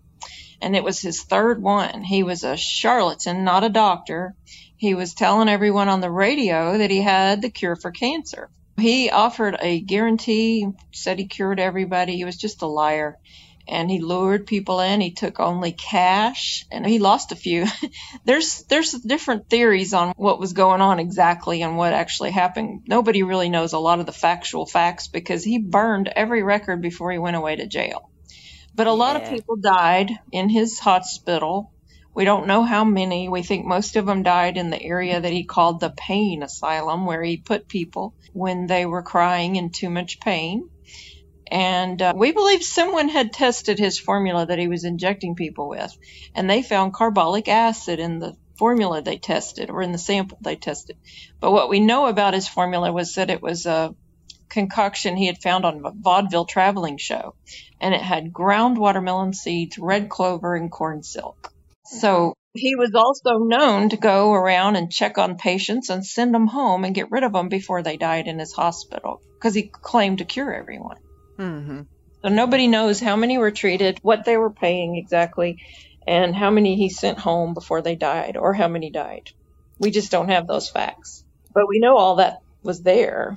[0.65, 2.03] And it was his third one.
[2.03, 4.35] He was a charlatan, not a doctor.
[4.79, 8.49] He was telling everyone on the radio that he had the cure for cancer.
[8.79, 12.17] He offered a guarantee, said he cured everybody.
[12.17, 13.19] He was just a liar
[13.69, 15.03] and he lured people in.
[15.03, 17.67] He took only cash and he lost a few.
[18.25, 22.85] there's there's different theories on what was going on exactly and what actually happened.
[22.87, 27.13] Nobody really knows a lot of the factual facts because he burned every record before
[27.13, 28.09] he went away to jail.
[28.75, 31.71] But a lot of people died in his hospital.
[32.15, 33.29] We don't know how many.
[33.29, 37.07] We think most of them died in the area that he called the pain asylum,
[37.07, 40.69] where he put people when they were crying in too much pain.
[41.51, 45.97] And uh, we believe someone had tested his formula that he was injecting people with,
[46.35, 50.57] and they found carbolic acid in the formula they tested or in the sample they
[50.57, 50.97] tested.
[51.41, 53.95] But what we know about his formula was that it was a
[54.49, 57.35] concoction he had found on a vaudeville traveling show,
[57.81, 61.53] and it had ground watermelon seeds, red clover, and corn silk.
[61.87, 66.47] So he was also known to go around and check on patients and send them
[66.47, 70.19] home and get rid of them before they died in his hospital because he claimed
[70.19, 70.99] to cure everyone.
[71.37, 71.83] Mm-hmm.
[72.23, 75.59] So nobody knows how many were treated, what they were paying exactly,
[76.07, 79.31] and how many he sent home before they died, or how many died.
[79.79, 81.25] We just don't have those facts.
[81.53, 83.37] But we know all that was there.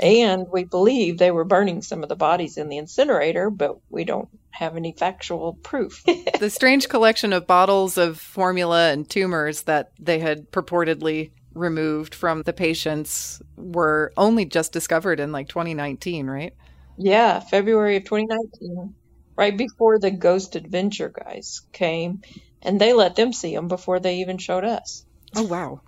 [0.00, 4.04] And we believe they were burning some of the bodies in the incinerator, but we
[4.04, 6.02] don't have any factual proof.
[6.40, 12.42] the strange collection of bottles of formula and tumors that they had purportedly removed from
[12.42, 16.54] the patients were only just discovered in like 2019, right?
[16.96, 18.94] Yeah, February of 2019,
[19.36, 22.22] right before the Ghost Adventure guys came,
[22.62, 25.04] and they let them see them before they even showed us.
[25.34, 25.80] Oh, wow.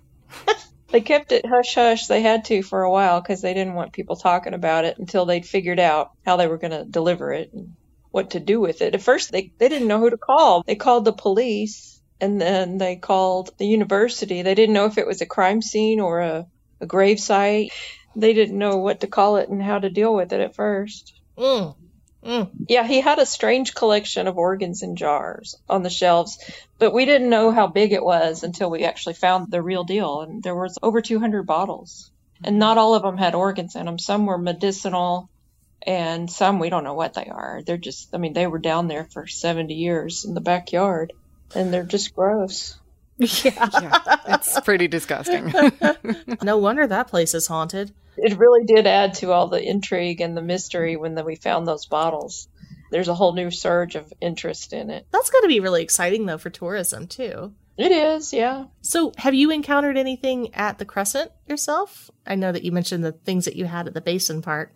[0.91, 2.07] they kept it hush hush.
[2.07, 5.25] They had to for a while because they didn't want people talking about it until
[5.25, 7.75] they'd figured out how they were going to deliver it and
[8.11, 8.95] what to do with it.
[8.95, 10.63] At first, they, they didn't know who to call.
[10.63, 14.41] They called the police and then they called the university.
[14.41, 16.45] They didn't know if it was a crime scene or a,
[16.81, 17.71] a grave site
[18.15, 21.13] they didn't know what to call it and how to deal with it at first.
[21.37, 21.75] Mm.
[22.23, 22.49] Mm.
[22.67, 26.37] Yeah, he had a strange collection of organs in jars on the shelves,
[26.77, 30.21] but we didn't know how big it was until we actually found the real deal.
[30.21, 32.11] And there was over 200 bottles,
[32.43, 33.97] and not all of them had organs in them.
[33.97, 35.29] Some were medicinal,
[35.81, 37.61] and some we don't know what they are.
[37.65, 41.13] They're just, I mean, they were down there for 70 years in the backyard,
[41.55, 42.77] and they're just gross.
[43.43, 43.67] Yeah.
[43.81, 45.53] yeah, it's pretty disgusting.
[46.41, 47.91] no wonder that place is haunted.
[48.21, 51.67] It really did add to all the intrigue and the mystery when the, we found
[51.67, 52.47] those bottles.
[52.91, 55.05] There's a whole new surge of interest in it.
[55.11, 57.53] That's got to be really exciting, though, for tourism, too.
[57.77, 58.65] It is, yeah.
[58.81, 62.11] So, have you encountered anything at the Crescent yourself?
[62.25, 64.73] I know that you mentioned the things that you had at the Basin Park.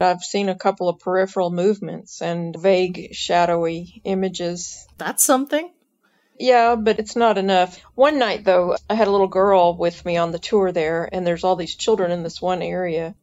[0.00, 4.86] I've seen a couple of peripheral movements and vague, shadowy images.
[4.96, 5.70] That's something.
[6.38, 7.80] Yeah, but it's not enough.
[7.94, 11.26] One night, though, I had a little girl with me on the tour there, and
[11.26, 13.14] there's all these children in this one area.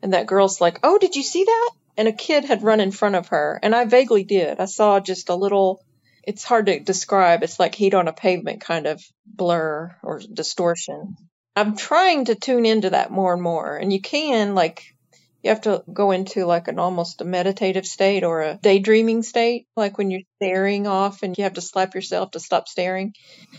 [0.00, 1.70] And that girl's like, Oh, did you see that?
[1.96, 3.60] And a kid had run in front of her.
[3.62, 4.58] And I vaguely did.
[4.58, 5.84] I saw just a little,
[6.22, 7.42] it's hard to describe.
[7.42, 11.16] It's like heat on a pavement kind of blur or distortion.
[11.54, 13.76] I'm trying to tune into that more and more.
[13.76, 14.94] And you can, like,
[15.42, 19.66] you have to go into like an almost a meditative state or a daydreaming state,
[19.76, 23.14] like when you're staring off and you have to slap yourself to stop staring.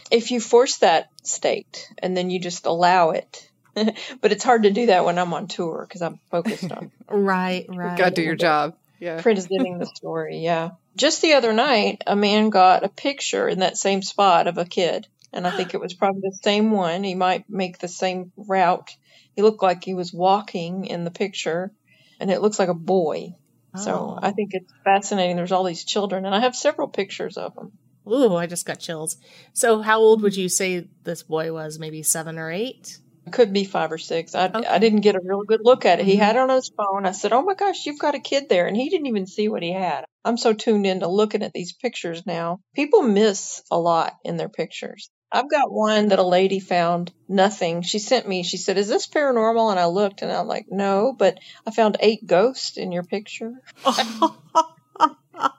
[0.10, 4.72] If you force that state and then you just allow it, but it's hard to
[4.72, 7.98] do that when I'm on tour because I'm focused on right, right.
[7.98, 8.76] Got to do your job.
[9.00, 10.40] Yeah, presenting the story.
[10.40, 14.58] Yeah, just the other night, a man got a picture in that same spot of
[14.58, 15.08] a kid.
[15.34, 17.04] And I think it was probably the same one.
[17.04, 18.92] He might make the same route.
[19.36, 21.72] He looked like he was walking in the picture,
[22.20, 23.34] and it looks like a boy.
[23.76, 24.20] So Oh.
[24.22, 25.36] I think it's fascinating.
[25.36, 27.72] There's all these children, and I have several pictures of them.
[28.08, 29.18] Ooh, I just got chills.
[29.54, 31.80] So, how old would you say this boy was?
[31.80, 33.00] Maybe seven or eight?
[33.32, 34.36] Could be five or six.
[34.36, 34.68] I, Okay.
[34.68, 36.06] I didn't get a real good look at it.
[36.06, 36.20] He Mhm.
[36.20, 37.06] had it on his phone.
[37.06, 38.68] I said, Oh my gosh, you've got a kid there.
[38.68, 40.04] And he didn't even see what he had.
[40.26, 42.60] I'm so tuned into looking at these pictures now.
[42.76, 45.10] People miss a lot in their pictures.
[45.34, 47.82] I've got one that a lady found nothing.
[47.82, 49.72] She sent me, she said, Is this paranormal?
[49.72, 53.54] And I looked and I'm like, No, but I found eight ghosts in your picture.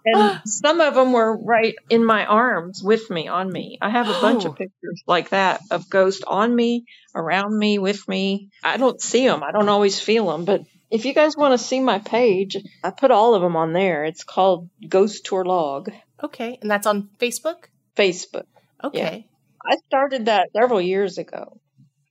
[0.06, 3.78] And some of them were right in my arms with me, on me.
[3.82, 4.50] I have a bunch Oh.
[4.50, 6.84] of pictures like that of ghosts on me,
[7.14, 8.50] around me, with me.
[8.62, 9.42] I don't see them.
[9.42, 10.44] I don't always feel them.
[10.44, 13.72] But if you guys want to see my page, I put all of them on
[13.72, 14.04] there.
[14.04, 15.90] It's called Ghost Tour Log,
[16.22, 17.64] okay, and that's on Facebook?
[17.96, 18.46] Facebook.
[18.82, 19.26] Okay.
[19.66, 21.60] I started that several years ago.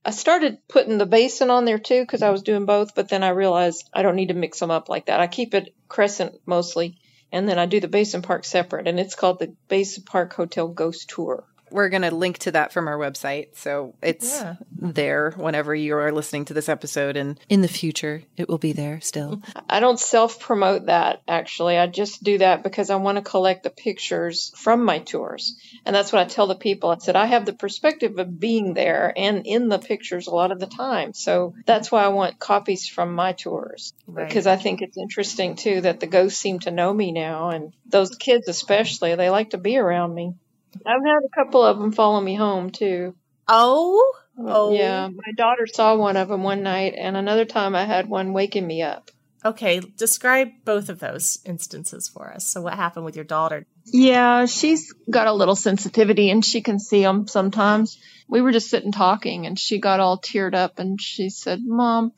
[0.04, 3.22] I started putting the basin on there too because I was doing both, but then
[3.22, 5.20] I realized I don't need to mix them up like that.
[5.20, 6.98] I keep it crescent mostly,
[7.32, 10.68] and then I do the Basin Park separate, and it's called the Basin Park Hotel
[10.68, 11.44] Ghost Tour.
[11.70, 13.56] We're going to link to that from our website.
[13.56, 14.54] So it's Yeah.
[14.76, 17.16] there whenever you are listening to this episode.
[17.16, 19.40] And in the future, it will be there still.
[19.68, 21.76] I don't self promote that actually.
[21.78, 25.56] I just do that because I want to collect the pictures from my tours.
[25.84, 26.90] And that's what I tell the people.
[26.90, 30.52] I said, I have the perspective of being there and in the pictures a lot
[30.52, 31.12] of the time.
[31.12, 33.92] So that's why I want copies from my tours.
[34.06, 34.28] Right.
[34.28, 37.50] Because I think it's interesting too that the ghosts seem to know me now.
[37.50, 40.34] And those kids, especially, they like to be around me.
[40.86, 43.14] I've had a couple of them follow me home too.
[43.48, 44.14] Oh?
[44.38, 44.74] Uh, oh.
[44.74, 48.32] Yeah, my daughter saw one of them one night, and another time I had one
[48.32, 49.10] waking me up.
[49.44, 52.46] Okay, describe both of those instances for us.
[52.50, 53.66] So, what happened with your daughter?
[53.84, 57.98] Yeah, she's got a little sensitivity and she can see them sometimes.
[58.26, 62.12] We were just sitting talking and she got all teared up and she said, Mom,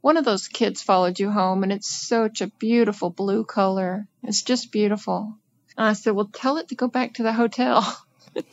[0.00, 4.08] one of those kids followed you home and it's such a beautiful blue color.
[4.24, 5.38] It's just beautiful.
[5.76, 7.84] And I said, Well, tell it to go back to the hotel.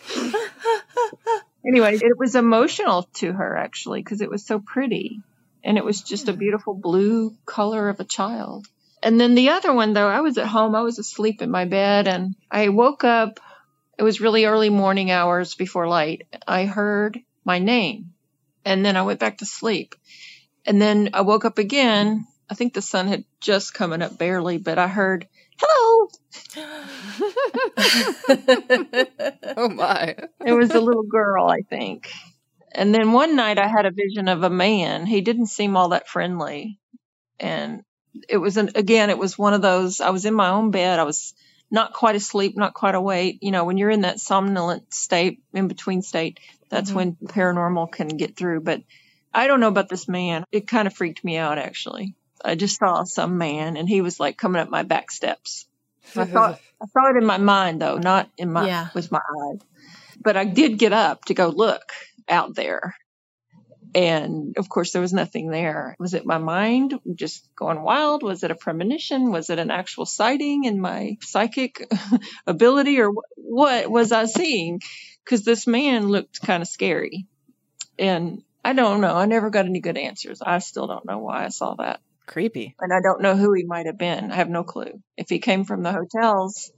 [1.66, 5.22] anyway, it was emotional to her actually because it was so pretty
[5.64, 6.40] and it was just a mm-hmm.
[6.40, 8.68] beautiful blue color of a child.
[9.02, 11.66] And then the other one, though, I was at home, I was asleep in my
[11.66, 13.40] bed, and I woke up.
[13.98, 16.28] It was really early morning hours before light.
[16.48, 18.14] I heard my name,
[18.66, 19.96] and then I went back to sleep.
[20.66, 22.28] And then I woke up again.
[22.50, 25.28] I think the sun had just coming up barely, but I heard,
[25.60, 26.10] hello.
[29.58, 30.16] oh, my.
[30.46, 32.12] It was a little girl, I think.
[32.72, 35.06] And then one night I had a vision of a man.
[35.06, 36.80] He didn't seem all that friendly.
[37.40, 37.84] And
[38.28, 41.00] it was an, again, it was one of those, I was in my own bed.
[41.00, 41.34] I was
[41.72, 43.40] not quite asleep, not quite awake.
[43.42, 46.98] You know, when you're in that somnolent state, in between state, that's mm-hmm.
[46.98, 48.62] when paranormal can get through.
[48.62, 48.84] But
[49.34, 50.44] I don't know about this man.
[50.52, 52.16] It kind of freaked me out, actually.
[52.44, 55.68] I just saw some man and he was like coming up my back steps.
[56.16, 58.88] I thought I saw it in my mind though, not in my, Yeah.
[58.94, 59.60] with my eyes.
[60.22, 61.92] But I did get up to go look
[62.28, 62.96] out there.
[63.96, 65.96] And of course, there was nothing there.
[65.98, 68.22] Was it my mind just going wild?
[68.22, 69.32] Was it a premonition?
[69.32, 71.88] Was it an actual sighting in my psychic
[72.48, 73.00] ability?
[73.02, 74.80] Or what was I seeing?
[75.26, 77.26] Because this man looked kind of scary.
[77.98, 79.16] And I don't know.
[79.16, 80.42] I never got any good answers.
[80.42, 82.00] I still don't know why I saw that.
[82.30, 82.76] Creepy.
[82.80, 84.32] And I don't know who he might have been.
[84.32, 85.02] I have no clue.
[85.18, 86.72] If he came from the hotels,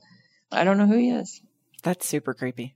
[0.49, 1.41] I don't know who he is.
[1.83, 2.73] That's super creepy.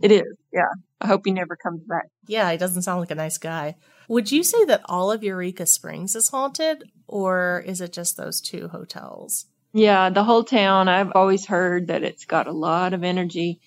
[0.00, 0.24] It is.
[0.50, 0.70] Yeah.
[1.02, 2.06] I hope he never comes back.
[2.26, 3.76] Yeah, he doesn't sound like a nice guy.
[4.08, 8.40] Would you say that all of Eureka Springs is haunted, or is it just those
[8.40, 9.44] two hotels?
[9.74, 13.60] Yeah, the whole town, I've always heard that it's got a lot of energy.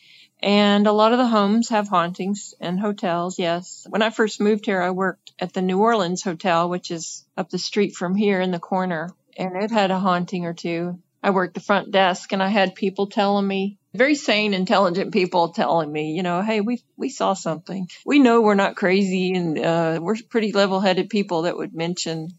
[0.44, 3.86] And a lot of the homes have hauntings and hotels, yes.
[3.90, 7.50] When I first moved here, I worked at the New Orleans Hotel, which is up
[7.50, 9.12] the street from here in the corner.
[9.38, 11.00] And it had a haunting or two.
[11.24, 15.50] I worked the front desk and I had people telling me, very sane, intelligent people
[15.50, 17.88] telling me, you know, hey, we, we saw something.
[18.06, 22.30] We know we're not crazy and, uh, we're pretty level headed people that would mention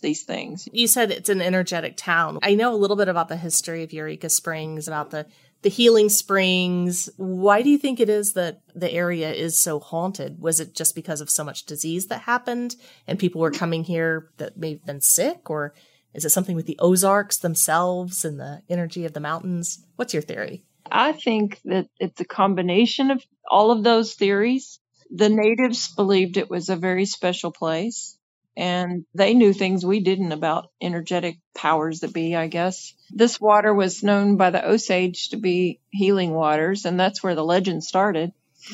[0.00, 0.68] these things.
[0.72, 2.38] You said it's an energetic town.
[2.42, 5.26] I know a little bit about the history of Eureka Springs, about the
[5.62, 7.08] the healing springs.
[7.16, 10.40] Why do you think it is that the area is so haunted?
[10.40, 14.30] Was it just because of so much disease that happened and people were coming here
[14.38, 15.74] that may have been sick or
[16.14, 19.84] is it something with the Ozarks themselves and the energy of the mountains?
[19.96, 20.64] What's your theory?
[20.90, 24.78] I think that it's a combination of all of those theories.
[25.10, 28.18] The natives believed it was a very special place.
[28.56, 32.94] And they knew things we didn't about energetic powers that be, I guess.
[33.10, 37.44] This water was known by the Osage to be healing waters, and that's where the
[37.44, 38.32] legend started.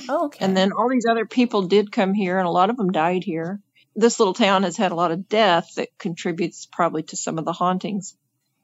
[0.08, 0.44] Oh, okay.
[0.44, 3.24] And then all these other people did come here, and a lot of them died
[3.24, 3.60] here.
[3.94, 7.44] This little town has had a lot of death that contributes probably to some of
[7.44, 8.16] the hauntings.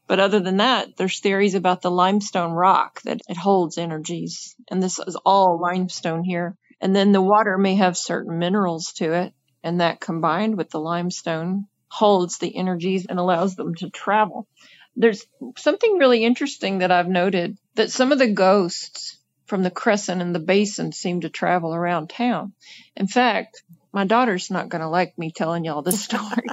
[0.06, 4.54] But other than that, there's theories about the limestone rock that it holds energies.
[4.70, 6.56] And this is all limestone here.
[6.80, 9.32] And then the water may have certain minerals to it.
[9.64, 14.46] And that combined with the limestone holds the energies and allows them to travel.
[14.94, 20.20] There's something really interesting that I've noted that some of the ghosts from the crescent
[20.20, 22.52] and the basin seem to travel around town.
[22.94, 26.46] In fact, my daughter's not going to like me telling y'all this story.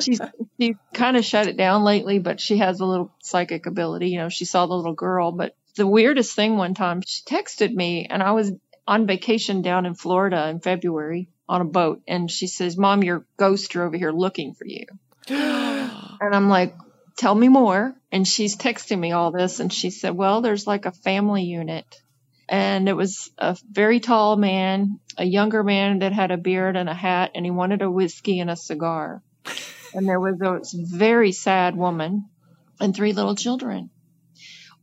[0.00, 0.20] she's
[0.58, 4.08] she kind of shut it down lately, but she has a little psychic ability.
[4.08, 7.72] You know, she saw the little girl, but the weirdest thing one time, she texted
[7.74, 8.50] me and I was
[8.86, 13.26] on vacation down in Florida in February on a boat and she says, "Mom, your
[13.36, 14.86] ghosts are over here looking for you."
[15.28, 16.74] and I'm like,
[17.16, 20.86] "Tell me more." And she's texting me all this and she said, "Well, there's like
[20.86, 22.00] a family unit
[22.50, 26.88] and it was a very tall man, a younger man that had a beard and
[26.88, 29.22] a hat, and he wanted a whiskey and a cigar.
[29.92, 32.26] And there was a very sad woman
[32.80, 33.90] and three little children.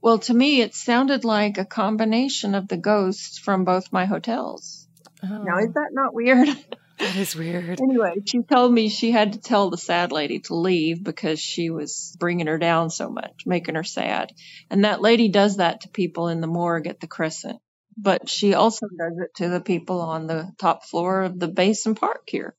[0.02, 4.87] Well, to me, it sounded like a combination of the ghosts from both my hotels.
[5.24, 5.74] Oh, Now, is oh.
[5.76, 6.50] that not weird?
[7.00, 7.80] That is weird.
[7.80, 11.70] anyway, she told me she had to tell the sad lady to leave because she
[11.70, 14.34] was bringing her down so much, making her sad.
[14.72, 17.60] And that lady does that to people in the morgue at the Crescent.
[17.96, 21.94] But she also does it to the people on the top floor of the Basin
[21.94, 22.56] Park here.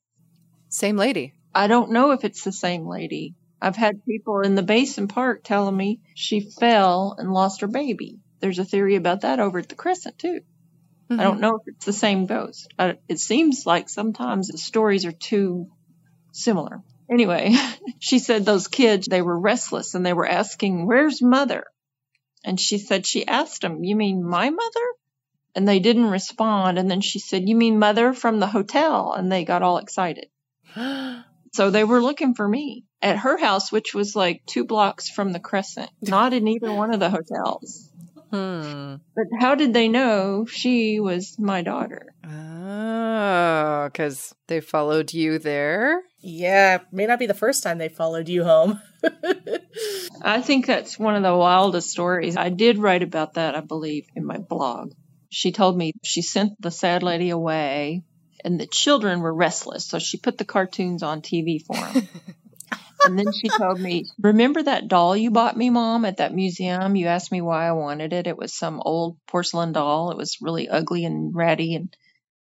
[0.69, 1.33] Same lady.
[1.53, 3.35] I don't know if it's the same lady.
[3.61, 8.19] I've had people in the Basin Park telling me she fell and lost her baby.
[8.39, 10.41] There's a theory about that over at the Crescent too.
[11.09, 11.41] I don't mm-hmm.
[11.41, 12.71] know if it's the same ghost.
[12.77, 15.67] I, it seems like sometimes the stories are too
[16.31, 16.83] similar.
[17.09, 17.55] Anyway,
[17.99, 21.65] she said those kids, they were restless and they were asking, where's mother?
[22.43, 24.85] And she said she asked them, you mean my mother?
[25.55, 26.77] And they didn't respond.
[26.77, 29.13] And then she said, you mean mother from the hotel?
[29.13, 30.27] And they got all excited.
[31.51, 35.31] So they were looking for me at her house, which was like two blocks from
[35.31, 37.89] the Crescent, not in either one of the hotels.
[38.31, 38.95] Hmm.
[39.15, 42.13] But how did they know she was my daughter?
[42.23, 46.01] Oh, because they followed you there.
[46.21, 48.79] Yeah, may not be the first time they followed you home.
[50.21, 52.37] I think that's one of the wildest stories.
[52.37, 54.93] I did write about that, I believe, in my blog.
[55.29, 58.03] She told me she sent the sad lady away
[58.43, 62.07] and the children were restless, so she put the cartoons on TV for them.
[63.05, 66.95] and then she told me, Remember that doll you bought me, Mom, at that museum?
[66.95, 68.27] You asked me why I wanted it.
[68.27, 70.11] It was some old porcelain doll.
[70.11, 71.75] It was really ugly and ratty.
[71.75, 71.95] And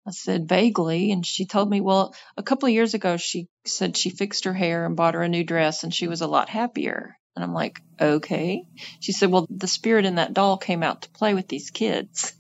[0.06, 1.12] I said, Vaguely.
[1.12, 4.54] And she told me, Well, a couple of years ago, she said she fixed her
[4.54, 7.16] hair and bought her a new dress, and she was a lot happier.
[7.34, 8.64] And I'm like, Okay.
[9.00, 12.32] She said, Well, the spirit in that doll came out to play with these kids.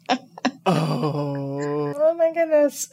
[0.68, 1.75] Oh.
[2.36, 2.88] My goodness.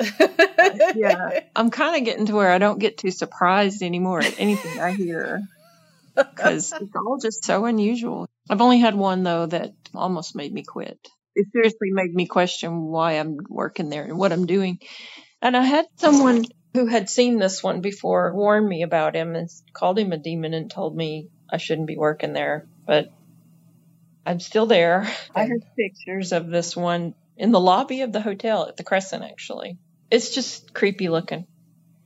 [0.95, 1.39] yeah.
[1.55, 4.93] I'm kind of getting to where I don't get too surprised anymore at anything I
[4.93, 5.41] hear
[6.15, 8.27] because it's all just so unusual.
[8.49, 10.99] I've only had one though that almost made me quit.
[11.35, 14.79] It seriously made me question why I'm working there and what I'm doing.
[15.41, 19.49] And I had someone who had seen this one before warn me about him and
[19.73, 22.67] called him a demon and told me I shouldn't be working there.
[22.85, 23.11] But
[24.25, 25.07] I'm still there.
[25.35, 29.23] I have pictures of this one in the lobby of the hotel at the Crescent,
[29.23, 29.77] actually.
[30.09, 31.47] It's just creepy looking,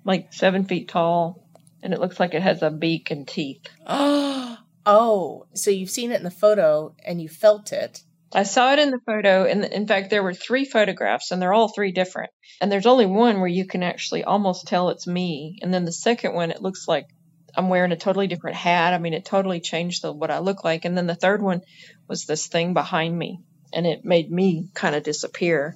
[0.04, 1.44] like seven feet tall,
[1.84, 3.66] and it looks like it has a beak and teeth.
[3.88, 8.02] oh, so you've seen it in the photo and you felt it.
[8.34, 11.54] I saw it in the photo, and in fact, there were three photographs, and they're
[11.54, 12.32] all three different.
[12.60, 15.60] And there's only one where you can actually almost tell it's me.
[15.62, 17.08] And then the second one, it looks like
[17.56, 18.94] I'm wearing a totally different hat.
[18.94, 20.84] I mean, it totally changed the, what I look like.
[20.84, 21.62] And then the third one
[22.08, 23.40] was this thing behind me,
[23.74, 25.76] and it made me kind of disappear.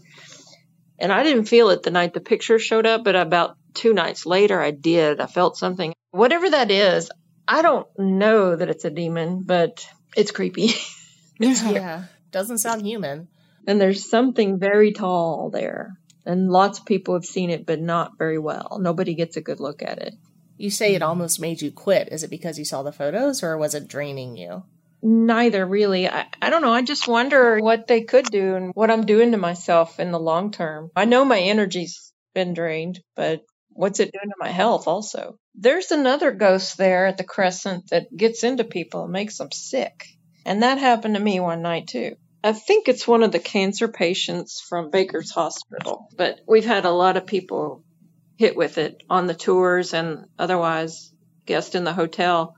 [0.99, 4.25] And I didn't feel it the night the picture showed up, but about two nights
[4.25, 5.19] later, I did.
[5.19, 5.93] I felt something.
[6.11, 7.09] Whatever that is,
[7.47, 10.71] I don't know that it's a demon, but it's creepy.
[11.39, 12.03] Yeah.
[12.29, 13.27] Doesn't sound human.
[13.65, 15.93] and there's something very tall there.
[16.23, 18.77] And lots of people have seen it, but not very well.
[18.79, 20.13] Nobody gets a good look at it.
[20.57, 22.09] You say it almost made you quit.
[22.11, 24.61] Is it because you saw the photos or was it draining you?
[25.03, 26.07] Neither really.
[26.07, 26.73] I, I don't know.
[26.73, 30.19] I just wonder what they could do and what I'm doing to myself in the
[30.19, 30.91] long term.
[30.95, 35.37] I know my energy's been drained, but what's it doing to my health also?
[35.55, 40.05] There's another ghost there at the Crescent that gets into people and makes them sick.
[40.45, 42.15] And that happened to me one night too.
[42.43, 46.91] I think it's one of the cancer patients from Baker's Hospital, but we've had a
[46.91, 47.83] lot of people
[48.37, 51.13] hit with it on the tours and otherwise
[51.45, 52.55] guests in the hotel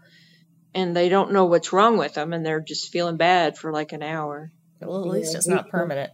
[0.76, 3.94] and they don't know what's wrong with them and they're just feeling bad for like
[3.94, 4.52] an hour.
[4.82, 6.12] Well, at least it's not permanent.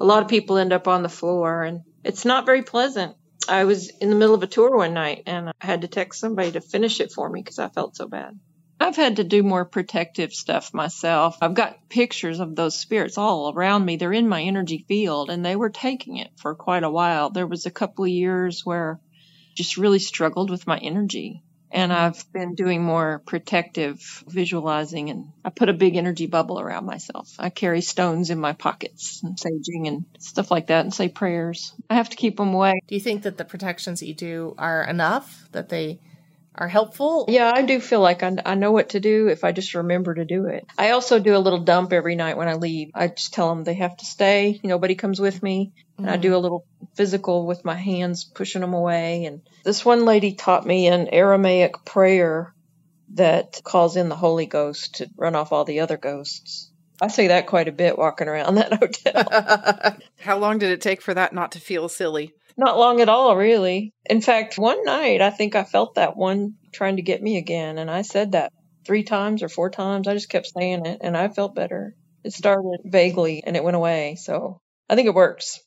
[0.00, 3.16] A lot of people end up on the floor and it's not very pleasant.
[3.48, 6.20] I was in the middle of a tour one night and I had to text
[6.20, 8.38] somebody to finish it for me because I felt so bad.
[8.80, 11.38] I've had to do more protective stuff myself.
[11.40, 13.96] I've got pictures of those spirits all around me.
[13.96, 17.30] They're in my energy field and they were taking it for quite a while.
[17.30, 21.43] There was a couple of years where I just really struggled with my energy
[21.74, 26.86] and I've been doing more protective visualizing and I put a big energy bubble around
[26.86, 27.34] myself.
[27.36, 31.74] I carry stones in my pockets and saging and stuff like that and say prayers.
[31.90, 32.80] I have to keep them away.
[32.86, 35.98] Do you think that the protections that you do are enough that they
[36.54, 37.26] are helpful?
[37.28, 40.14] Yeah, I do feel like I, I know what to do if I just remember
[40.14, 40.66] to do it.
[40.78, 42.90] I also do a little dump every night when I leave.
[42.94, 44.60] I just tell them they have to stay.
[44.62, 45.72] Nobody comes with me.
[45.98, 46.36] And I do mm-hmm.
[46.36, 49.24] a little physical with my hands, pushing them away.
[49.26, 52.52] And this one lady taught me an Aramaic prayer
[53.14, 56.70] that calls in the Holy Ghost to run off all the other ghosts.
[57.00, 59.98] I say that quite a bit walking around that hotel.
[60.20, 62.34] How long did it take for that not to feel silly?
[62.56, 63.92] Not long at all, really.
[64.06, 67.78] In fact, one night I think I felt that one trying to get me again,
[67.78, 68.52] and I said that
[68.86, 70.06] three times or four times.
[70.06, 71.94] I just kept saying it, and I felt better.
[72.22, 75.60] It started vaguely and it went away, so I think it works.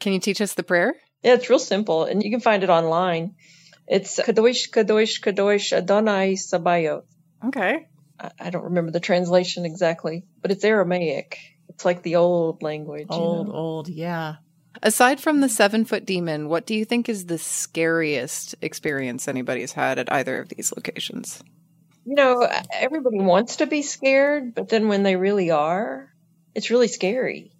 [0.00, 0.94] Can you teach us the prayer?
[1.22, 3.34] Yeah, it's real simple, and you can find it online.
[3.86, 7.04] It's Kadosh, Kadosh, Kadosh, Adonai Sabaoth.
[7.46, 7.88] Okay.
[8.20, 11.38] I, I don't remember the translation exactly, but it's Aramaic.
[11.68, 13.08] It's like the old language.
[13.10, 13.54] you Old, know?
[13.54, 14.36] old, yeah.
[14.82, 19.72] Aside from the seven foot demon, what do you think is the scariest experience anybody's
[19.72, 21.42] had at either of these locations?
[22.04, 26.10] You know, everybody wants to be scared, but then when they really are,
[26.54, 27.52] it's really scary.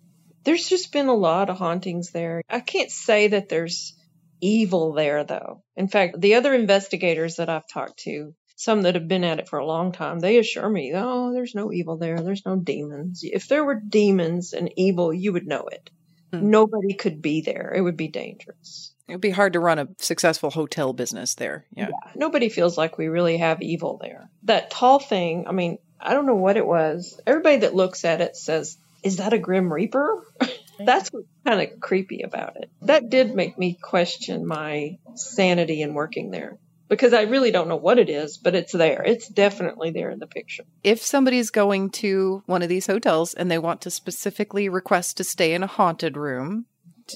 [0.44, 2.42] There's just been a lot of hauntings there.
[2.48, 3.94] I can't say that there's
[4.40, 5.62] evil there, though.
[5.76, 9.48] In fact, the other investigators that I've talked to, some that have been at it
[9.48, 12.20] for a long time, they assure me, oh, there's no evil there.
[12.20, 13.20] There's no demons.
[13.22, 15.90] If there were demons and evil, you would know it.
[16.32, 16.50] Hmm.
[16.50, 17.72] Nobody could be there.
[17.74, 18.92] It would be dangerous.
[19.08, 21.64] It would be hard to run a successful hotel business there.
[21.74, 21.88] Yeah.
[22.14, 24.28] Nobody feels like we really have evil there.
[24.42, 27.18] That tall thing, I mean, I don't know what it was.
[27.26, 30.22] Everybody that looks at it says, is that a Grim Reaper?
[30.78, 32.70] That's what's kind of creepy about it.
[32.82, 36.58] That did make me question my sanity in working there
[36.88, 39.02] because I really don't know what it is, but it's there.
[39.04, 40.64] It's definitely there in the picture.
[40.82, 45.24] If somebody's going to one of these hotels and they want to specifically request to
[45.24, 46.66] stay in a haunted room,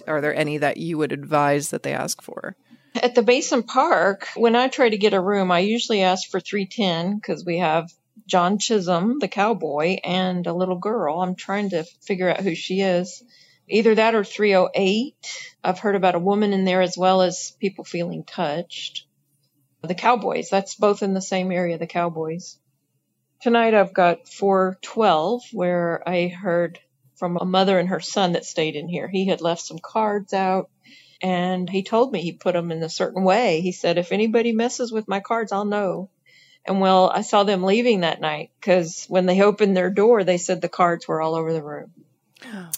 [0.06, 2.56] are there any that you would advise that they ask for?
[2.94, 6.40] At the Basin Park, when I try to get a room, I usually ask for
[6.40, 7.90] 310 because we have
[8.26, 11.20] John Chisholm, the cowboy, and a little girl.
[11.20, 13.22] I'm trying to figure out who she is.
[13.68, 15.14] Either that or 308.
[15.64, 19.06] I've heard about a woman in there as well as people feeling touched.
[19.82, 22.56] The Cowboys, that's both in the same area, the Cowboys.
[23.40, 26.78] Tonight I've got 412 where I heard
[27.16, 29.08] from a mother and her son that stayed in here.
[29.08, 30.70] He had left some cards out
[31.20, 33.60] and he told me he put them in a certain way.
[33.60, 36.10] He said, if anybody messes with my cards, I'll know.
[36.64, 40.38] And well, I saw them leaving that night because when they opened their door, they
[40.38, 41.92] said the cards were all over the room.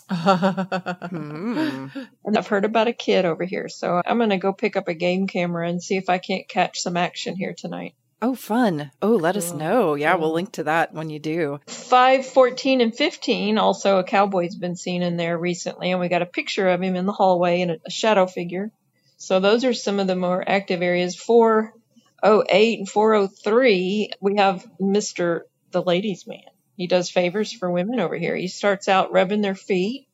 [0.08, 1.88] Hmm.
[2.24, 4.88] And I've heard about a kid over here, so I'm going to go pick up
[4.88, 7.94] a game camera and see if I can't catch some action here tonight.
[8.22, 8.90] Oh, fun.
[9.02, 9.96] Oh, let us know.
[9.96, 11.60] Yeah, we'll link to that when you do.
[11.66, 16.22] 5, 14, and 15, also a cowboy's been seen in there recently, and we got
[16.22, 18.70] a picture of him in the hallway in a, a shadow figure.
[19.18, 21.16] So those are some of the more active areas.
[21.16, 25.40] 408 and 403, we have Mr.
[25.70, 26.40] the Ladies Man.
[26.76, 28.34] He does favors for women over here.
[28.36, 30.08] He starts out rubbing their feet,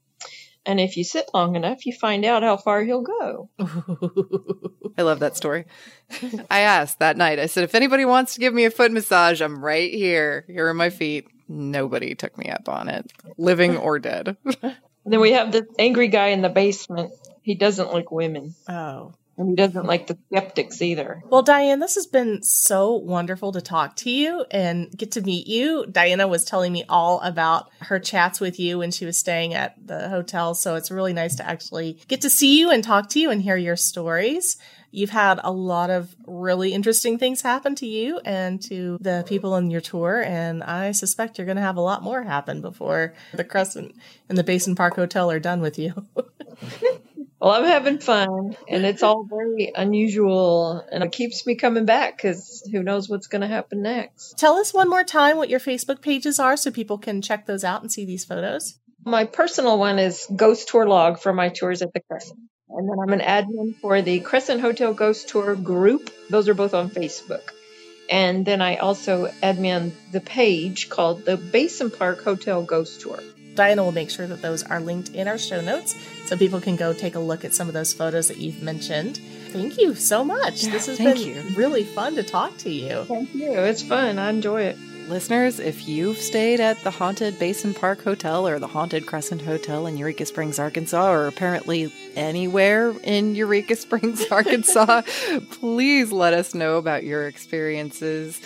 [0.66, 3.48] and if you sit long enough, you find out how far he'll go.
[4.98, 5.64] I love that story.
[6.50, 9.40] I asked that night, I said, if anybody wants to give me a foot massage,
[9.40, 10.44] I'm right here.
[10.46, 11.26] Here are my feet.
[11.48, 14.36] Nobody took me up on it, living or dead.
[15.06, 17.12] Then we have the angry guy in the basement.
[17.40, 19.14] He doesn't like women, oh.
[19.36, 21.22] And he doesn't like the skeptics either.
[21.28, 25.46] Well, Diane, this has been so wonderful to talk to you and get to meet
[25.46, 25.86] you.
[25.86, 29.74] Diana was telling me all about her chats with you when she was staying at
[29.84, 30.54] the hotel.
[30.54, 33.40] So it's really nice to actually get to see you and talk to you and
[33.40, 34.58] hear your stories.
[34.92, 39.56] You've had a lot of really interesting things happen to you and to the people
[39.56, 40.22] in your tour.
[40.22, 43.94] And I suspect you're going to have a lot more happen before the Crescent
[44.28, 46.06] and the Basin Park Hotel are done with you.
[47.40, 52.18] Well, I'm having fun, and it's all very unusual, and it keeps me coming back
[52.18, 54.36] because who knows what's going to happen next.
[54.36, 57.64] Tell us one more time what your Facebook pages are so people can check those
[57.64, 58.78] out and see these photos.
[59.06, 62.38] My personal one is Ghost Tour Log for my tours at the Crescent.
[62.68, 66.10] And then I'm an admin for the Crescent Hotel Ghost Tour group.
[66.28, 67.52] Those are both on Facebook.
[68.10, 73.20] And then I also admin the page called the Basin Park Hotel Ghost Tour.
[73.60, 75.94] Diana will make sure that those are linked in our show notes
[76.24, 79.18] so people can go take a look at some of those photos that you've mentioned.
[79.48, 80.64] Thank you so much.
[80.64, 81.42] Yeah, this has thank been you.
[81.54, 83.04] really fun to talk to you.
[83.04, 83.52] Thank you.
[83.52, 84.18] It's fun.
[84.18, 84.78] I enjoy it.
[85.10, 89.86] Listeners, if you've stayed at the Haunted Basin Park Hotel or the Haunted Crescent Hotel
[89.86, 95.02] in Eureka Springs, Arkansas, or apparently anywhere in Eureka Springs, Arkansas,
[95.50, 98.40] please let us know about your experiences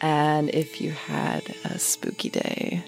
[0.00, 2.82] and if you had a spooky day.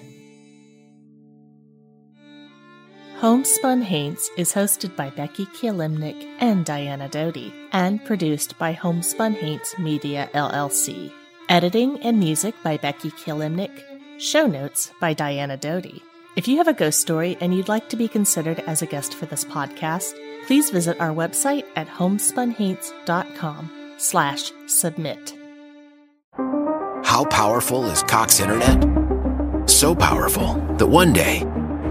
[3.21, 9.77] Homespun Haints is hosted by Becky Kielimnik and Diana Doty and produced by Homespun Haints
[9.77, 11.11] Media LLC.
[11.49, 13.73] Editing and music by Becky Kielimnik.
[14.21, 16.01] Show notes by Diana Doty.
[16.37, 19.15] If you have a ghost story and you'd like to be considered as a guest
[19.15, 20.15] for this podcast,
[20.47, 25.35] please visit our website at homespunhaints.com slash submit.
[27.03, 29.69] How powerful is Cox Internet?
[29.69, 31.43] So powerful that one day,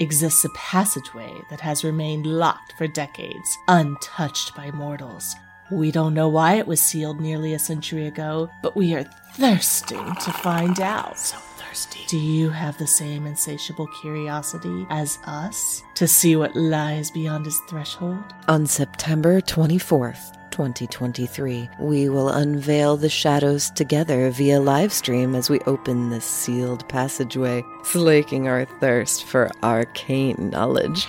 [0.00, 5.34] exists a passageway that has remained locked for decades, untouched by mortals.
[5.70, 10.14] We don't know why it was sealed nearly a century ago, but we are thirsting
[10.14, 11.18] to find out.
[11.18, 12.06] So thirsty.
[12.08, 17.60] Do you have the same insatiable curiosity as us to see what lies beyond his
[17.68, 18.24] threshold?
[18.48, 25.60] On September 24th, 2023, we will unveil the shadows together via live stream as we
[25.60, 31.06] open this sealed passageway, slaking our thirst for arcane knowledge.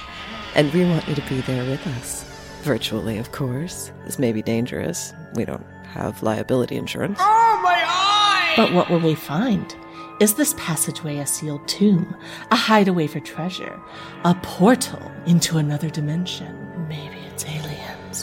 [0.54, 2.24] And we want you to be there with us.
[2.62, 3.91] Virtually, of course.
[4.06, 5.16] This may be dangerous.
[5.34, 7.18] We don't have liability insurance.
[7.20, 8.54] Oh, my eye!
[8.56, 9.76] But what will we find?
[10.20, 12.16] Is this passageway a sealed tomb,
[12.52, 13.80] a hideaway for treasure,
[14.26, 16.68] a portal into another dimension?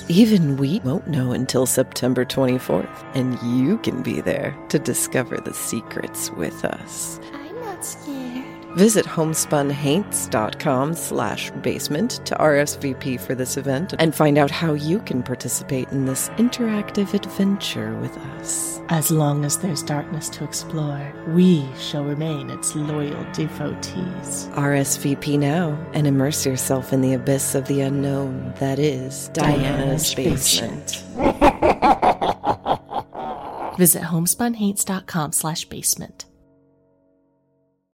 [0.09, 5.55] Even we won't know until September 24th, and you can be there to discover the
[5.55, 7.19] secrets with us.
[8.77, 9.07] I'm not scared.
[9.07, 15.23] Visit homespunhaints.com slash basement to RSVP for this event and find out how you can
[15.23, 18.81] participate in this interactive adventure with us.
[18.89, 24.49] As long as there's darkness to explore, we shall remain its loyal devotees.
[24.53, 30.15] RSVP now and immerse yourself in the abyss of the unknown that is Diana's, Diana's
[30.15, 31.03] basement.
[33.79, 36.25] Visit homespunhaints.com slash basement.